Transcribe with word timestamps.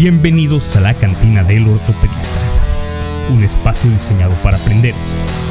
Bienvenidos 0.00 0.76
a 0.76 0.80
la 0.80 0.94
cantina 0.94 1.42
del 1.42 1.66
ortopedista, 1.66 2.38
un 3.30 3.42
espacio 3.42 3.90
diseñado 3.90 4.32
para 4.44 4.56
aprender 4.56 4.94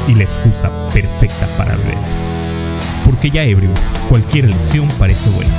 y 0.08 0.14
la 0.14 0.22
excusa 0.22 0.70
perfecta 0.90 1.46
para 1.58 1.76
beber. 1.76 1.98
Porque 3.04 3.28
ya 3.28 3.44
ebrio, 3.44 3.68
cualquier 4.08 4.46
lección 4.46 4.88
parece 4.98 5.28
buena 5.28 5.52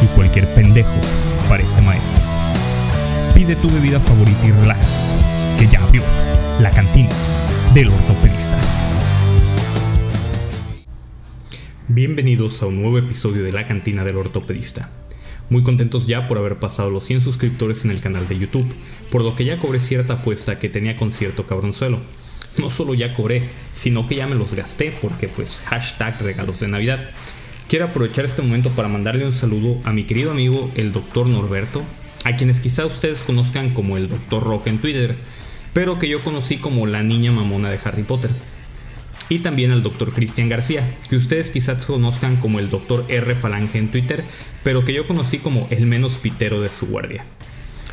y 0.00 0.06
cualquier 0.14 0.46
pendejo 0.54 0.94
parece 1.48 1.82
maestro. 1.82 2.22
Pide 3.34 3.56
tu 3.56 3.68
bebida 3.68 3.98
favorita 3.98 4.46
y 4.46 4.52
relájate, 4.52 5.58
que 5.58 5.66
ya 5.66 5.82
abrió 5.84 6.04
la 6.60 6.70
cantina 6.70 7.10
del 7.74 7.88
ortopedista. 7.88 8.56
Bienvenidos 11.88 12.62
a 12.62 12.66
un 12.66 12.80
nuevo 12.80 12.96
episodio 12.96 13.42
de 13.42 13.50
la 13.50 13.66
cantina 13.66 14.04
del 14.04 14.18
ortopedista. 14.18 14.88
Muy 15.50 15.62
contentos 15.62 16.06
ya 16.06 16.26
por 16.26 16.38
haber 16.38 16.56
pasado 16.56 16.90
los 16.90 17.04
100 17.04 17.20
suscriptores 17.20 17.84
en 17.84 17.90
el 17.90 18.00
canal 18.00 18.26
de 18.28 18.38
YouTube, 18.38 18.72
por 19.10 19.22
lo 19.22 19.36
que 19.36 19.44
ya 19.44 19.58
cobré 19.58 19.78
cierta 19.78 20.14
apuesta 20.14 20.58
que 20.58 20.68
tenía 20.68 20.96
con 20.96 21.12
cierto 21.12 21.46
cabronzuelo. 21.46 21.98
No 22.56 22.70
solo 22.70 22.94
ya 22.94 23.14
cobré, 23.14 23.42
sino 23.72 24.08
que 24.08 24.16
ya 24.16 24.26
me 24.26 24.36
los 24.36 24.54
gasté 24.54 24.96
porque 25.02 25.28
pues 25.28 25.62
hashtag 25.66 26.20
regalos 26.22 26.60
de 26.60 26.68
Navidad. 26.68 27.10
Quiero 27.68 27.86
aprovechar 27.86 28.24
este 28.24 28.42
momento 28.42 28.70
para 28.70 28.88
mandarle 28.88 29.26
un 29.26 29.32
saludo 29.32 29.80
a 29.84 29.92
mi 29.92 30.04
querido 30.04 30.30
amigo 30.30 30.70
el 30.76 30.92
Dr. 30.92 31.26
Norberto, 31.26 31.82
a 32.24 32.36
quienes 32.36 32.60
quizá 32.60 32.86
ustedes 32.86 33.20
conozcan 33.20 33.70
como 33.70 33.96
el 33.96 34.08
Dr. 34.08 34.42
Rock 34.42 34.68
en 34.68 34.78
Twitter, 34.78 35.14
pero 35.72 35.98
que 35.98 36.08
yo 36.08 36.20
conocí 36.20 36.56
como 36.56 36.86
la 36.86 37.02
niña 37.02 37.32
mamona 37.32 37.70
de 37.70 37.80
Harry 37.84 38.02
Potter 38.02 38.30
y 39.28 39.40
también 39.40 39.70
al 39.70 39.82
Dr. 39.82 40.12
Cristian 40.12 40.48
García, 40.48 40.94
que 41.08 41.16
ustedes 41.16 41.50
quizás 41.50 41.86
conozcan 41.86 42.36
como 42.36 42.58
el 42.58 42.70
Dr. 42.70 43.04
R 43.08 43.34
Falange 43.34 43.78
en 43.78 43.88
Twitter, 43.88 44.24
pero 44.62 44.84
que 44.84 44.92
yo 44.92 45.06
conocí 45.06 45.38
como 45.38 45.66
el 45.70 45.86
menos 45.86 46.18
pitero 46.18 46.60
de 46.60 46.68
su 46.68 46.86
guardia. 46.86 47.24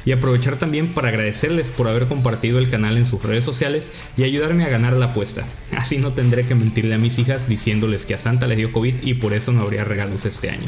Y 0.04 0.14
aprovechar 0.14 0.58
también 0.58 0.88
para 0.88 1.10
agradecerles 1.10 1.70
por 1.70 1.88
haber 1.88 2.08
compartido 2.08 2.58
el 2.58 2.70
canal 2.70 2.98
en 2.98 3.06
sus 3.06 3.22
redes 3.22 3.44
sociales 3.44 3.92
y 4.18 4.24
ayudarme 4.24 4.66
a 4.66 4.70
ganar 4.70 4.94
la 4.94 5.08
apuesta. 5.08 5.46
Así 5.78 5.98
no 5.98 6.12
tendré 6.12 6.46
que 6.46 6.56
mentirle 6.56 6.96
a 6.96 7.00
mis 7.00 7.20
hijas 7.20 7.48
diciéndoles 7.48 8.06
que 8.06 8.16
a 8.16 8.20
Santa 8.20 8.48
le 8.48 8.56
dio 8.56 8.72
COVID 8.72 8.96
y 9.04 9.14
por 9.16 9.34
eso 9.34 9.52
no 9.52 9.62
habría 9.62 9.84
regalos 9.84 10.26
este 10.26 10.50
año. 10.50 10.68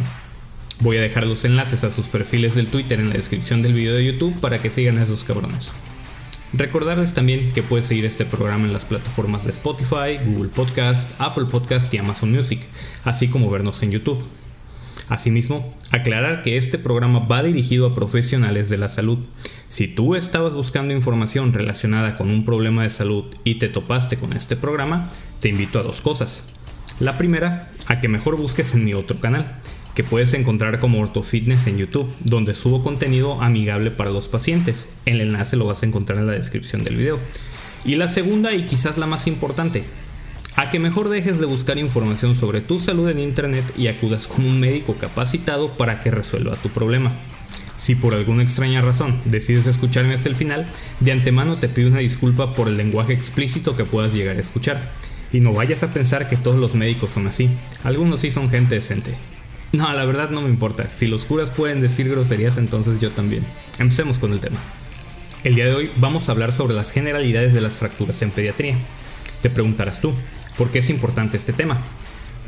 Voy 0.79 0.97
a 0.97 1.01
dejar 1.01 1.25
los 1.25 1.45
enlaces 1.45 1.83
a 1.83 1.91
sus 1.91 2.07
perfiles 2.07 2.55
del 2.55 2.67
Twitter 2.67 2.99
en 2.99 3.09
la 3.09 3.15
descripción 3.15 3.61
del 3.61 3.73
video 3.73 3.95
de 3.95 4.05
YouTube 4.05 4.39
para 4.39 4.61
que 4.61 4.69
sigan 4.69 4.97
a 4.97 5.03
esos 5.03 5.23
cabrones. 5.23 5.73
Recordarles 6.55 7.15
también 7.15 7.51
que 7.51 7.63
puedes 7.63 7.87
seguir 7.87 8.05
este 8.05 8.25
programa 8.25 8.67
en 8.67 8.73
las 8.73 8.85
plataformas 8.85 9.43
de 9.43 9.49
Spotify, 9.49 10.23
Google 10.23 10.49
Podcast, 10.49 11.19
Apple 11.19 11.45
Podcast 11.45 11.91
y 11.91 11.97
Amazon 11.97 12.31
Music, 12.31 12.59
así 13.03 13.27
como 13.27 13.49
vernos 13.49 13.81
en 13.81 13.89
YouTube. 13.89 14.23
Asimismo, 15.09 15.75
aclarar 15.89 16.43
que 16.43 16.57
este 16.57 16.77
programa 16.77 17.19
va 17.19 17.41
dirigido 17.41 17.87
a 17.87 17.95
profesionales 17.95 18.69
de 18.69 18.77
la 18.77 18.87
salud. 18.87 19.17
Si 19.67 19.87
tú 19.87 20.13
estabas 20.13 20.53
buscando 20.53 20.93
información 20.93 21.53
relacionada 21.53 22.17
con 22.17 22.29
un 22.29 22.45
problema 22.45 22.83
de 22.83 22.91
salud 22.91 23.25
y 23.43 23.55
te 23.55 23.67
topaste 23.67 24.17
con 24.17 24.33
este 24.33 24.55
programa, 24.55 25.09
te 25.39 25.49
invito 25.49 25.79
a 25.79 25.83
dos 25.83 26.01
cosas. 26.01 26.53
La 26.99 27.17
primera, 27.17 27.71
a 27.87 27.99
que 27.99 28.09
mejor 28.09 28.37
busques 28.37 28.75
en 28.75 28.85
mi 28.85 28.93
otro 28.93 29.19
canal, 29.19 29.59
que 29.95 30.03
puedes 30.03 30.33
encontrar 30.33 30.79
como 30.79 30.99
OrtoFitness 31.01 31.67
en 31.67 31.77
YouTube, 31.77 32.11
donde 32.19 32.55
subo 32.55 32.83
contenido 32.83 33.41
amigable 33.41 33.91
para 33.91 34.09
los 34.09 34.27
pacientes. 34.27 34.89
El 35.05 35.21
enlace 35.21 35.55
lo 35.55 35.65
vas 35.65 35.83
a 35.83 35.85
encontrar 35.85 36.19
en 36.19 36.27
la 36.27 36.33
descripción 36.33 36.83
del 36.83 36.97
video. 36.97 37.19
Y 37.85 37.95
la 37.95 38.07
segunda 38.07 38.53
y 38.53 38.65
quizás 38.65 38.97
la 38.97 39.05
más 39.05 39.27
importante, 39.27 39.83
a 40.55 40.69
que 40.69 40.79
mejor 40.79 41.09
dejes 41.09 41.39
de 41.39 41.45
buscar 41.45 41.77
información 41.77 42.35
sobre 42.35 42.61
tu 42.61 42.79
salud 42.79 43.09
en 43.09 43.19
internet 43.19 43.65
y 43.77 43.87
acudas 43.87 44.27
con 44.27 44.45
un 44.45 44.59
médico 44.59 44.95
capacitado 44.95 45.69
para 45.69 46.01
que 46.01 46.11
resuelva 46.11 46.55
tu 46.55 46.69
problema. 46.69 47.11
Si 47.77 47.95
por 47.95 48.13
alguna 48.13 48.43
extraña 48.43 48.81
razón 48.81 49.19
decides 49.25 49.67
escucharme 49.67 50.13
hasta 50.13 50.29
el 50.29 50.35
final, 50.35 50.65
de 51.01 51.11
antemano 51.11 51.57
te 51.57 51.67
pido 51.67 51.89
una 51.89 51.99
disculpa 51.99 52.53
por 52.53 52.67
el 52.67 52.77
lenguaje 52.77 53.13
explícito 53.13 53.75
que 53.75 53.83
puedas 53.83 54.13
llegar 54.13 54.37
a 54.37 54.39
escuchar. 54.39 54.91
Y 55.33 55.39
no 55.39 55.51
vayas 55.51 55.83
a 55.83 55.91
pensar 55.91 56.29
que 56.29 56.37
todos 56.37 56.57
los 56.57 56.75
médicos 56.75 57.11
son 57.11 57.27
así, 57.27 57.49
algunos 57.83 58.21
sí 58.21 58.31
son 58.31 58.49
gente 58.49 58.75
decente. 58.75 59.15
No, 59.73 59.91
la 59.91 60.05
verdad 60.05 60.29
no 60.29 60.41
me 60.41 60.49
importa. 60.49 60.87
Si 60.87 61.07
los 61.07 61.25
curas 61.25 61.49
pueden 61.49 61.81
decir 61.81 62.07
groserías, 62.07 62.59
entonces 62.59 62.99
yo 62.99 63.09
también. 63.09 63.43
Empecemos 63.79 64.19
con 64.19 64.31
el 64.31 64.39
tema. 64.39 64.57
El 65.43 65.55
día 65.55 65.65
de 65.65 65.73
hoy 65.73 65.91
vamos 65.95 66.29
a 66.29 66.31
hablar 66.31 66.51
sobre 66.51 66.75
las 66.75 66.91
generalidades 66.91 67.55
de 67.55 67.61
las 67.61 67.73
fracturas 67.73 68.21
en 68.21 68.29
pediatría. 68.29 68.75
Te 69.41 69.49
preguntarás 69.49 69.99
tú, 69.99 70.13
¿por 70.59 70.69
qué 70.69 70.77
es 70.77 70.91
importante 70.91 71.37
este 71.37 71.53
tema? 71.53 71.81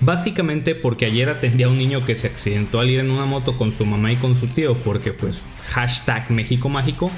Básicamente 0.01 0.75
porque 0.75 1.07
ayer 1.07 1.27
atendí 1.27 1.63
a 1.63 1.69
un 1.69 1.79
niño 1.79 2.05
que 2.05 2.15
se 2.15 2.27
accidentó 2.27 2.79
al 2.79 2.91
ir 2.91 2.99
en 2.99 3.09
una 3.09 3.25
moto 3.25 3.57
con 3.57 3.75
su 3.75 3.87
mamá 3.87 4.11
y 4.11 4.17
con 4.17 4.39
su 4.39 4.45
tío 4.45 4.75
porque 4.75 5.11
pues 5.11 5.41
hashtag 5.69 6.29
México 6.29 6.69
Mágico 6.69 7.09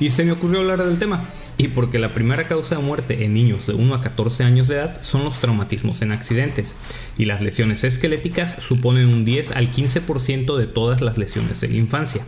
y 0.00 0.08
se 0.08 0.24
me 0.24 0.32
ocurrió 0.32 0.60
hablar 0.60 0.82
del 0.82 0.98
tema 0.98 1.28
y 1.58 1.68
porque 1.68 1.98
la 1.98 2.14
primera 2.14 2.48
causa 2.48 2.76
de 2.76 2.82
muerte 2.82 3.24
en 3.24 3.34
niños 3.34 3.66
de 3.66 3.74
1 3.74 3.94
a 3.94 4.00
14 4.00 4.44
años 4.44 4.68
de 4.68 4.76
edad 4.76 5.00
son 5.02 5.24
los 5.24 5.38
traumatismos 5.38 6.02
en 6.02 6.12
accidentes, 6.12 6.76
y 7.18 7.26
las 7.26 7.42
lesiones 7.42 7.84
esqueléticas 7.84 8.56
suponen 8.60 9.08
un 9.08 9.24
10 9.24 9.52
al 9.52 9.70
15% 9.72 10.56
de 10.56 10.66
todas 10.66 11.00
las 11.00 11.18
lesiones 11.18 11.60
de 11.60 11.68
la 11.68 11.76
infancia. 11.76 12.24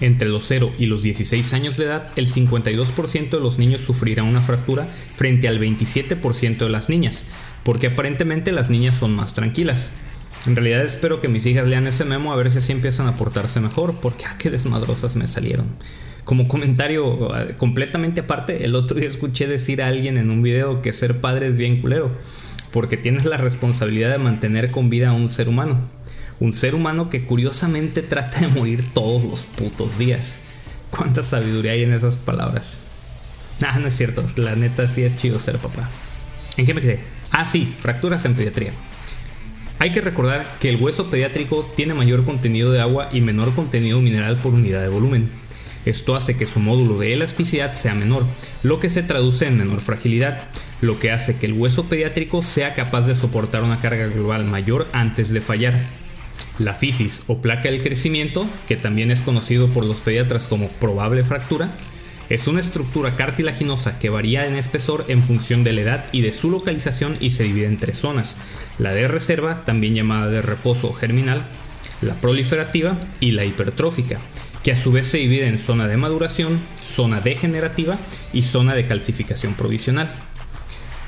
Entre 0.00 0.28
los 0.28 0.46
0 0.46 0.72
y 0.78 0.86
los 0.86 1.02
16 1.02 1.52
años 1.54 1.76
de 1.76 1.84
edad, 1.84 2.08
el 2.16 2.26
52% 2.26 3.30
de 3.30 3.40
los 3.40 3.58
niños 3.58 3.82
sufrirá 3.82 4.22
una 4.22 4.40
fractura 4.40 4.88
frente 5.16 5.48
al 5.48 5.60
27% 5.60 6.58
de 6.58 6.68
las 6.68 6.88
niñas, 6.88 7.26
porque 7.62 7.88
aparentemente 7.88 8.52
las 8.52 8.68
niñas 8.68 8.96
son 8.96 9.14
más 9.14 9.34
tranquilas. 9.34 9.90
En 10.46 10.56
realidad 10.56 10.84
espero 10.84 11.20
que 11.20 11.28
mis 11.28 11.46
hijas 11.46 11.68
lean 11.68 11.86
ese 11.86 12.04
memo 12.04 12.32
a 12.32 12.36
ver 12.36 12.50
si 12.50 12.58
así 12.58 12.72
empiezan 12.72 13.06
a 13.06 13.14
portarse 13.14 13.60
mejor, 13.60 14.00
porque 14.00 14.26
a 14.26 14.32
ah, 14.32 14.38
qué 14.38 14.50
desmadrosas 14.50 15.14
me 15.14 15.28
salieron 15.28 15.66
como 16.24 16.46
comentario 16.48 17.36
eh, 17.36 17.54
completamente 17.56 18.20
aparte, 18.20 18.64
el 18.64 18.74
otro 18.74 18.98
día 18.98 19.08
escuché 19.08 19.46
decir 19.46 19.82
a 19.82 19.88
alguien 19.88 20.18
en 20.18 20.30
un 20.30 20.42
video 20.42 20.82
que 20.82 20.92
ser 20.92 21.20
padre 21.20 21.48
es 21.48 21.56
bien 21.56 21.80
culero, 21.80 22.12
porque 22.72 22.96
tienes 22.96 23.24
la 23.24 23.36
responsabilidad 23.36 24.10
de 24.10 24.18
mantener 24.18 24.70
con 24.70 24.88
vida 24.88 25.10
a 25.10 25.12
un 25.12 25.28
ser 25.28 25.48
humano. 25.48 25.80
Un 26.40 26.52
ser 26.52 26.74
humano 26.74 27.10
que 27.10 27.24
curiosamente 27.24 28.02
trata 28.02 28.40
de 28.40 28.48
morir 28.48 28.84
todos 28.94 29.22
los 29.24 29.44
putos 29.44 29.98
días. 29.98 30.38
¿Cuánta 30.90 31.22
sabiduría 31.22 31.72
hay 31.72 31.82
en 31.82 31.92
esas 31.92 32.16
palabras? 32.16 32.78
Ah, 33.60 33.78
no 33.78 33.88
es 33.88 33.96
cierto, 33.96 34.24
la 34.36 34.56
neta 34.56 34.88
sí 34.88 35.02
es 35.02 35.16
chido 35.16 35.38
ser 35.38 35.58
papá. 35.58 35.88
¿En 36.56 36.66
qué 36.66 36.74
me 36.74 36.80
quedé? 36.80 37.00
Ah, 37.30 37.46
sí, 37.46 37.74
fracturas 37.80 38.24
en 38.24 38.34
pediatría. 38.34 38.72
Hay 39.78 39.90
que 39.90 40.00
recordar 40.00 40.46
que 40.60 40.68
el 40.68 40.76
hueso 40.76 41.10
pediátrico 41.10 41.66
tiene 41.76 41.94
mayor 41.94 42.24
contenido 42.24 42.70
de 42.70 42.80
agua 42.80 43.08
y 43.12 43.20
menor 43.20 43.54
contenido 43.54 44.00
mineral 44.00 44.36
por 44.36 44.54
unidad 44.54 44.82
de 44.82 44.88
volumen. 44.88 45.28
Esto 45.84 46.14
hace 46.14 46.36
que 46.36 46.46
su 46.46 46.60
módulo 46.60 46.98
de 46.98 47.12
elasticidad 47.12 47.74
sea 47.74 47.94
menor, 47.94 48.24
lo 48.62 48.78
que 48.78 48.88
se 48.88 49.02
traduce 49.02 49.46
en 49.46 49.58
menor 49.58 49.80
fragilidad, 49.80 50.48
lo 50.80 51.00
que 51.00 51.10
hace 51.10 51.36
que 51.36 51.46
el 51.46 51.54
hueso 51.54 51.86
pediátrico 51.86 52.44
sea 52.44 52.74
capaz 52.74 53.06
de 53.06 53.16
soportar 53.16 53.64
una 53.64 53.80
carga 53.80 54.06
global 54.06 54.44
mayor 54.44 54.86
antes 54.92 55.30
de 55.30 55.40
fallar. 55.40 55.80
La 56.58 56.74
fisis 56.74 57.24
o 57.26 57.38
placa 57.38 57.70
del 57.70 57.82
crecimiento, 57.82 58.46
que 58.68 58.76
también 58.76 59.10
es 59.10 59.22
conocido 59.22 59.68
por 59.68 59.84
los 59.84 59.96
pediatras 59.96 60.46
como 60.46 60.68
probable 60.68 61.24
fractura, 61.24 61.74
es 62.28 62.46
una 62.46 62.60
estructura 62.60 63.16
cartilaginosa 63.16 63.98
que 63.98 64.08
varía 64.08 64.46
en 64.46 64.54
espesor 64.54 65.04
en 65.08 65.22
función 65.22 65.64
de 65.64 65.72
la 65.72 65.80
edad 65.80 66.04
y 66.12 66.22
de 66.22 66.32
su 66.32 66.50
localización 66.50 67.16
y 67.20 67.32
se 67.32 67.42
divide 67.42 67.66
en 67.66 67.78
tres 67.78 67.98
zonas. 67.98 68.36
La 68.78 68.92
de 68.92 69.08
reserva, 69.08 69.64
también 69.66 69.94
llamada 69.94 70.30
de 70.30 70.42
reposo 70.42 70.92
germinal, 70.92 71.44
la 72.00 72.14
proliferativa 72.14 72.98
y 73.20 73.32
la 73.32 73.44
hipertrófica 73.44 74.18
que 74.62 74.72
a 74.72 74.76
su 74.76 74.92
vez 74.92 75.06
se 75.06 75.18
divide 75.18 75.48
en 75.48 75.58
zona 75.58 75.88
de 75.88 75.96
maduración, 75.96 76.60
zona 76.84 77.20
degenerativa 77.20 77.98
y 78.32 78.42
zona 78.42 78.74
de 78.74 78.86
calcificación 78.86 79.54
provisional. 79.54 80.08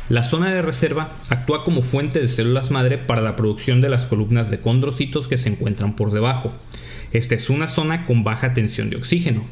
La 0.09 0.23
zona 0.23 0.53
de 0.53 0.61
reserva 0.61 1.13
actúa 1.31 1.65
como 1.65 1.83
fuente 1.83 2.21
de 2.21 2.29
células 2.29 2.71
madre 2.71 2.99
para 2.99 3.23
la 3.23 3.37
producción 3.37 3.81
de 3.81 3.89
las 3.89 4.07
columnas 4.07 4.51
de 4.51 4.61
condrocitos 4.61 5.29
que 5.29 5.39
se 5.39 5.49
encuentran 5.49 5.97
por 5.97 6.11
debajo. 6.11 6.53
Esta 7.13 7.35
es 7.35 7.49
una 7.49 7.69
zona 7.69 8.05
con 8.05 8.25
baja 8.25 8.53
tensión 8.55 8.91
de 8.91 8.97
oxígeno. 8.97 9.45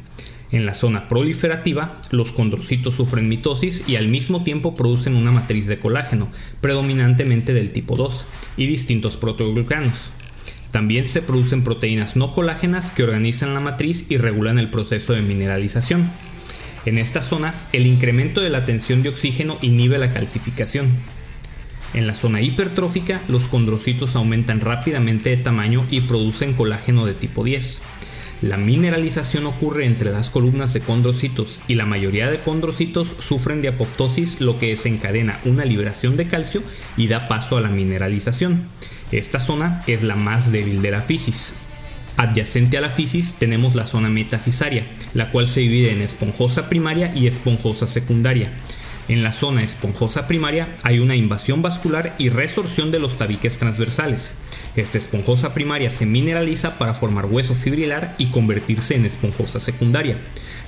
En 0.51 0.67
la 0.67 0.75
zona 0.75 1.07
proliferativa, 1.07 1.99
los 2.11 2.31
condrocitos 2.31 2.93
sufren 2.93 3.27
mitosis 3.27 3.89
y 3.89 3.95
al 3.95 4.07
mismo 4.07 4.43
tiempo 4.43 4.75
producen 4.75 5.15
una 5.15 5.31
matriz 5.31 5.67
de 5.67 5.79
colágeno, 5.79 6.27
predominantemente 6.61 7.55
del 7.55 7.71
tipo 7.71 7.95
2, 7.95 8.27
y 8.57 8.67
distintos 8.67 9.15
proteoglucanos. 9.15 10.11
También 10.73 11.07
se 11.07 11.21
producen 11.21 11.63
proteínas 11.63 12.15
no 12.15 12.33
colágenas 12.33 12.89
que 12.89 13.03
organizan 13.03 13.53
la 13.53 13.59
matriz 13.59 14.07
y 14.09 14.17
regulan 14.17 14.57
el 14.57 14.71
proceso 14.71 15.13
de 15.13 15.21
mineralización. 15.21 16.09
En 16.87 16.97
esta 16.97 17.21
zona, 17.21 17.53
el 17.73 17.85
incremento 17.85 18.41
de 18.41 18.49
la 18.49 18.65
tensión 18.65 19.03
de 19.03 19.09
oxígeno 19.09 19.59
inhibe 19.61 19.99
la 19.99 20.11
calcificación. 20.11 20.87
En 21.93 22.07
la 22.07 22.15
zona 22.15 22.41
hipertrófica, 22.41 23.21
los 23.27 23.47
condrocitos 23.47 24.15
aumentan 24.15 24.61
rápidamente 24.61 25.29
de 25.29 25.37
tamaño 25.37 25.85
y 25.91 26.01
producen 26.01 26.53
colágeno 26.53 27.05
de 27.05 27.13
tipo 27.13 27.43
10. 27.43 27.83
La 28.41 28.57
mineralización 28.57 29.45
ocurre 29.45 29.85
entre 29.85 30.11
las 30.11 30.31
columnas 30.31 30.73
de 30.73 30.81
condrocitos 30.81 31.61
y 31.67 31.75
la 31.75 31.85
mayoría 31.85 32.31
de 32.31 32.39
condrocitos 32.39 33.09
sufren 33.19 33.61
de 33.61 33.67
apoptosis, 33.67 34.41
lo 34.41 34.57
que 34.57 34.69
desencadena 34.69 35.39
una 35.45 35.65
liberación 35.65 36.17
de 36.17 36.27
calcio 36.27 36.63
y 36.97 37.05
da 37.09 37.27
paso 37.27 37.57
a 37.57 37.61
la 37.61 37.69
mineralización. 37.69 38.63
Esta 39.13 39.39
zona 39.39 39.83
es 39.85 40.01
la 40.01 40.15
más 40.15 40.51
débil 40.51 40.81
de 40.81 40.89
la 40.89 41.03
fisis. 41.03 41.53
Adyacente 42.17 42.79
a 42.79 42.81
la 42.81 42.89
fisis 42.89 43.35
tenemos 43.35 43.75
la 43.75 43.85
zona 43.85 44.09
metafisaria, 44.09 44.87
la 45.13 45.29
cual 45.29 45.47
se 45.47 45.59
divide 45.61 45.91
en 45.91 46.01
esponjosa 46.01 46.67
primaria 46.67 47.13
y 47.15 47.27
esponjosa 47.27 47.85
secundaria. 47.85 48.51
En 49.07 49.21
la 49.21 49.31
zona 49.31 49.61
esponjosa 49.61 50.27
primaria 50.27 50.69
hay 50.81 50.97
una 50.97 51.15
invasión 51.15 51.61
vascular 51.61 52.15
y 52.17 52.29
resorción 52.29 52.89
de 52.89 52.97
los 52.97 53.17
tabiques 53.17 53.59
transversales. 53.59 54.33
Esta 54.75 54.97
esponjosa 54.97 55.53
primaria 55.53 55.91
se 55.91 56.07
mineraliza 56.07 56.79
para 56.79 56.95
formar 56.95 57.27
hueso 57.27 57.53
fibrilar 57.53 58.15
y 58.17 58.31
convertirse 58.31 58.95
en 58.95 59.05
esponjosa 59.05 59.59
secundaria, 59.59 60.17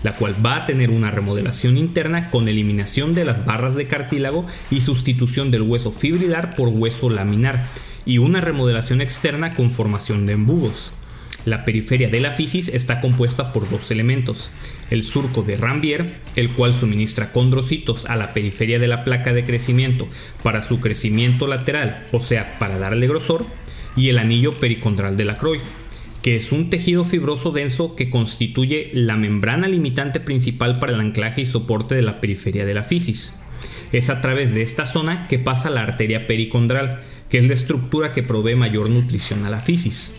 la 0.03 0.13
cual 0.13 0.35
va 0.45 0.57
a 0.57 0.65
tener 0.67 0.91
una 0.91 1.09
remodelación 1.09 1.77
interna 1.77 2.29
con 2.29 2.47
eliminación 2.47 3.15
de 3.15 3.25
las 3.25 3.43
barras 3.43 3.75
de 3.75 3.87
cartílago 3.87 4.45
y 4.69 4.81
sustitución 4.81 5.49
del 5.49 5.63
hueso 5.63 5.91
fibrilar 5.91 6.55
por 6.55 6.67
hueso 6.67 7.09
laminar, 7.09 7.65
y 8.05 8.19
una 8.19 8.41
remodelación 8.41 9.01
externa 9.01 9.53
con 9.53 9.71
formación 9.71 10.25
de 10.25 10.33
embudos. 10.33 10.93
La 11.45 11.63
periferia 11.63 12.09
de 12.09 12.19
la 12.19 12.31
fisis 12.31 12.69
está 12.69 13.01
compuesta 13.01 13.53
por 13.53 13.69
dos 13.69 13.91
elementos, 13.91 14.51
el 14.89 15.03
surco 15.03 15.43
de 15.43 15.57
Rambier, 15.57 16.15
el 16.35 16.49
cual 16.49 16.73
suministra 16.73 17.31
condrocitos 17.31 18.05
a 18.07 18.15
la 18.15 18.33
periferia 18.33 18.79
de 18.79 18.87
la 18.87 19.03
placa 19.03 19.31
de 19.33 19.43
crecimiento 19.43 20.07
para 20.41 20.61
su 20.63 20.79
crecimiento 20.79 21.45
lateral, 21.45 22.07
o 22.11 22.21
sea, 22.21 22.57
para 22.57 22.79
darle 22.79 23.07
grosor, 23.07 23.45
y 23.95 24.09
el 24.09 24.17
anillo 24.17 24.59
pericondral 24.59 25.17
de 25.17 25.25
la 25.25 25.35
Croix, 25.35 25.61
que 26.23 26.35
es 26.35 26.51
un 26.51 26.71
tejido 26.71 27.05
fibroso 27.05 27.51
denso 27.51 27.95
que 27.95 28.09
constituye 28.09 28.89
la 28.93 29.15
membrana 29.15 29.67
limitante 29.67 30.19
principal 30.19 30.79
para 30.79 30.93
el 30.93 30.99
anclaje 30.99 31.41
y 31.41 31.45
soporte 31.45 31.93
de 31.93 32.01
la 32.01 32.19
periferia 32.19 32.65
de 32.65 32.73
la 32.73 32.83
fisis. 32.83 33.39
Es 33.91 34.09
a 34.09 34.21
través 34.21 34.53
de 34.55 34.63
esta 34.63 34.87
zona 34.87 35.27
que 35.27 35.37
pasa 35.37 35.69
la 35.69 35.83
arteria 35.83 36.25
pericondral, 36.25 37.01
que 37.29 37.37
es 37.39 37.45
la 37.45 37.53
estructura 37.53 38.13
que 38.13 38.23
provee 38.23 38.55
mayor 38.55 38.89
nutrición 38.89 39.45
a 39.45 39.49
la 39.49 39.59
fisis. 39.59 40.15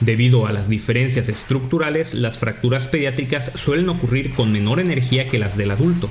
Debido 0.00 0.46
a 0.46 0.52
las 0.52 0.68
diferencias 0.68 1.28
estructurales, 1.28 2.12
las 2.12 2.38
fracturas 2.38 2.86
pediátricas 2.86 3.52
suelen 3.54 3.88
ocurrir 3.88 4.32
con 4.32 4.52
menor 4.52 4.78
energía 4.78 5.28
que 5.28 5.38
las 5.38 5.56
del 5.56 5.70
adulto. 5.70 6.10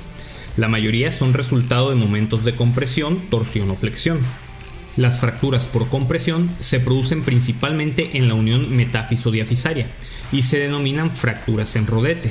La 0.56 0.68
mayoría 0.68 1.12
son 1.12 1.34
resultado 1.34 1.90
de 1.90 1.96
momentos 1.96 2.44
de 2.44 2.54
compresión, 2.54 3.28
torsión 3.30 3.70
o 3.70 3.76
flexión. 3.76 4.18
Las 4.96 5.20
fracturas 5.20 5.66
por 5.66 5.88
compresión 5.88 6.50
se 6.58 6.80
producen 6.80 7.22
principalmente 7.22 8.16
en 8.16 8.28
la 8.28 8.34
unión 8.34 8.74
metáfiso-diafisaria 8.74 9.86
y 10.32 10.42
se 10.42 10.58
denominan 10.58 11.10
fracturas 11.10 11.76
en 11.76 11.86
rodete. 11.86 12.30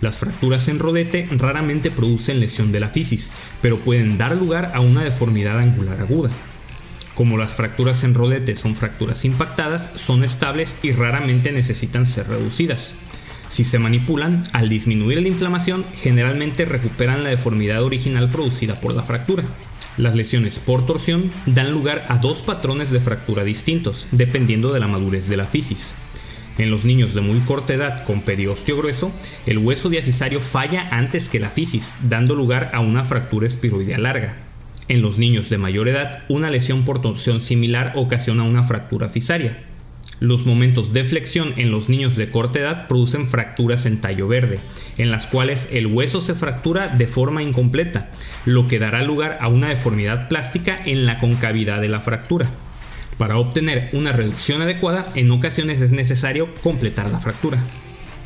Las 0.00 0.18
fracturas 0.18 0.68
en 0.68 0.78
rodete 0.78 1.26
raramente 1.30 1.90
producen 1.90 2.38
lesión 2.38 2.70
de 2.70 2.80
la 2.80 2.90
fisis, 2.90 3.32
pero 3.62 3.78
pueden 3.78 4.18
dar 4.18 4.36
lugar 4.36 4.72
a 4.74 4.80
una 4.80 5.02
deformidad 5.02 5.58
angular 5.58 5.98
aguda. 6.00 6.30
Como 7.14 7.38
las 7.38 7.54
fracturas 7.54 8.02
en 8.02 8.14
rodete 8.14 8.56
son 8.56 8.74
fracturas 8.74 9.24
impactadas, 9.24 9.90
son 9.94 10.24
estables 10.24 10.74
y 10.82 10.92
raramente 10.92 11.52
necesitan 11.52 12.06
ser 12.06 12.28
reducidas. 12.28 12.94
Si 13.48 13.64
se 13.64 13.78
manipulan, 13.78 14.42
al 14.52 14.68
disminuir 14.68 15.22
la 15.22 15.28
inflamación, 15.28 15.84
generalmente 15.96 16.64
recuperan 16.64 17.22
la 17.22 17.28
deformidad 17.28 17.84
original 17.84 18.28
producida 18.30 18.80
por 18.80 18.94
la 18.94 19.04
fractura. 19.04 19.44
Las 19.96 20.16
lesiones 20.16 20.58
por 20.58 20.86
torsión 20.86 21.30
dan 21.46 21.70
lugar 21.70 22.04
a 22.08 22.18
dos 22.18 22.42
patrones 22.42 22.90
de 22.90 22.98
fractura 22.98 23.44
distintos, 23.44 24.08
dependiendo 24.10 24.72
de 24.72 24.80
la 24.80 24.88
madurez 24.88 25.28
de 25.28 25.36
la 25.36 25.44
fisis. 25.44 25.94
En 26.58 26.70
los 26.70 26.84
niños 26.84 27.14
de 27.14 27.20
muy 27.20 27.38
corta 27.40 27.74
edad 27.74 28.04
con 28.04 28.22
periosteo 28.22 28.76
grueso, 28.76 29.12
el 29.46 29.58
hueso 29.58 29.88
diafisario 29.88 30.40
falla 30.40 30.88
antes 30.90 31.28
que 31.28 31.38
la 31.38 31.48
fisis, 31.48 31.96
dando 32.02 32.34
lugar 32.34 32.70
a 32.72 32.80
una 32.80 33.04
fractura 33.04 33.46
espiroidea 33.46 33.98
larga. 33.98 34.43
En 34.86 35.00
los 35.00 35.18
niños 35.18 35.48
de 35.48 35.56
mayor 35.56 35.88
edad, 35.88 36.22
una 36.28 36.50
lesión 36.50 36.84
por 36.84 37.00
torsión 37.00 37.40
similar 37.40 37.92
ocasiona 37.96 38.42
una 38.42 38.64
fractura 38.64 39.08
fisaria. 39.08 39.56
Los 40.20 40.44
momentos 40.44 40.92
de 40.92 41.04
flexión 41.04 41.54
en 41.56 41.70
los 41.70 41.88
niños 41.88 42.16
de 42.16 42.30
corta 42.30 42.60
edad 42.60 42.86
producen 42.86 43.26
fracturas 43.26 43.86
en 43.86 44.00
tallo 44.00 44.28
verde, 44.28 44.58
en 44.98 45.10
las 45.10 45.26
cuales 45.26 45.70
el 45.72 45.86
hueso 45.86 46.20
se 46.20 46.34
fractura 46.34 46.88
de 46.88 47.06
forma 47.06 47.42
incompleta, 47.42 48.10
lo 48.44 48.68
que 48.68 48.78
dará 48.78 49.02
lugar 49.02 49.38
a 49.40 49.48
una 49.48 49.68
deformidad 49.68 50.28
plástica 50.28 50.78
en 50.84 51.06
la 51.06 51.18
concavidad 51.18 51.80
de 51.80 51.88
la 51.88 52.00
fractura. 52.00 52.46
Para 53.16 53.38
obtener 53.38 53.88
una 53.92 54.12
reducción 54.12 54.60
adecuada, 54.60 55.06
en 55.14 55.30
ocasiones 55.30 55.80
es 55.80 55.92
necesario 55.92 56.54
completar 56.62 57.10
la 57.10 57.20
fractura. 57.20 57.58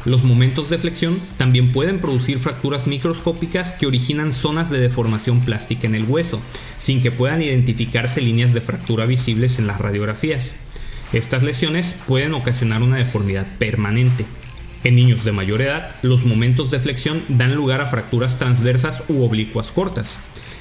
Los 0.04 0.22
momentos 0.22 0.70
de 0.70 0.78
flexión 0.78 1.20
también 1.36 1.72
pueden 1.72 1.98
producir 1.98 2.38
fracturas 2.38 2.86
microscópicas 2.86 3.72
que 3.72 3.86
originan 3.86 4.32
zonas 4.32 4.70
de 4.70 4.80
deformación 4.80 5.40
plástica 5.40 5.86
en 5.86 5.94
el 5.94 6.04
hueso, 6.04 6.40
sin 6.78 7.02
que 7.02 7.10
puedan 7.10 7.42
identificarse 7.42 8.20
líneas 8.20 8.54
de 8.54 8.60
fractura 8.60 9.06
visibles 9.06 9.58
en 9.58 9.66
las 9.66 9.78
radiografías. 9.78 10.54
Estas 11.12 11.42
lesiones 11.42 11.96
pueden 12.06 12.34
ocasionar 12.34 12.82
una 12.82 12.96
deformidad 12.96 13.46
permanente. 13.58 14.24
En 14.84 14.94
niños 14.94 15.24
de 15.24 15.32
mayor 15.32 15.60
edad, 15.62 15.96
los 16.02 16.24
momentos 16.24 16.70
de 16.70 16.78
flexión 16.78 17.22
dan 17.28 17.54
lugar 17.54 17.80
a 17.80 17.86
fracturas 17.86 18.38
transversas 18.38 19.02
u 19.08 19.24
oblicuas 19.24 19.72
cortas. 19.72 20.20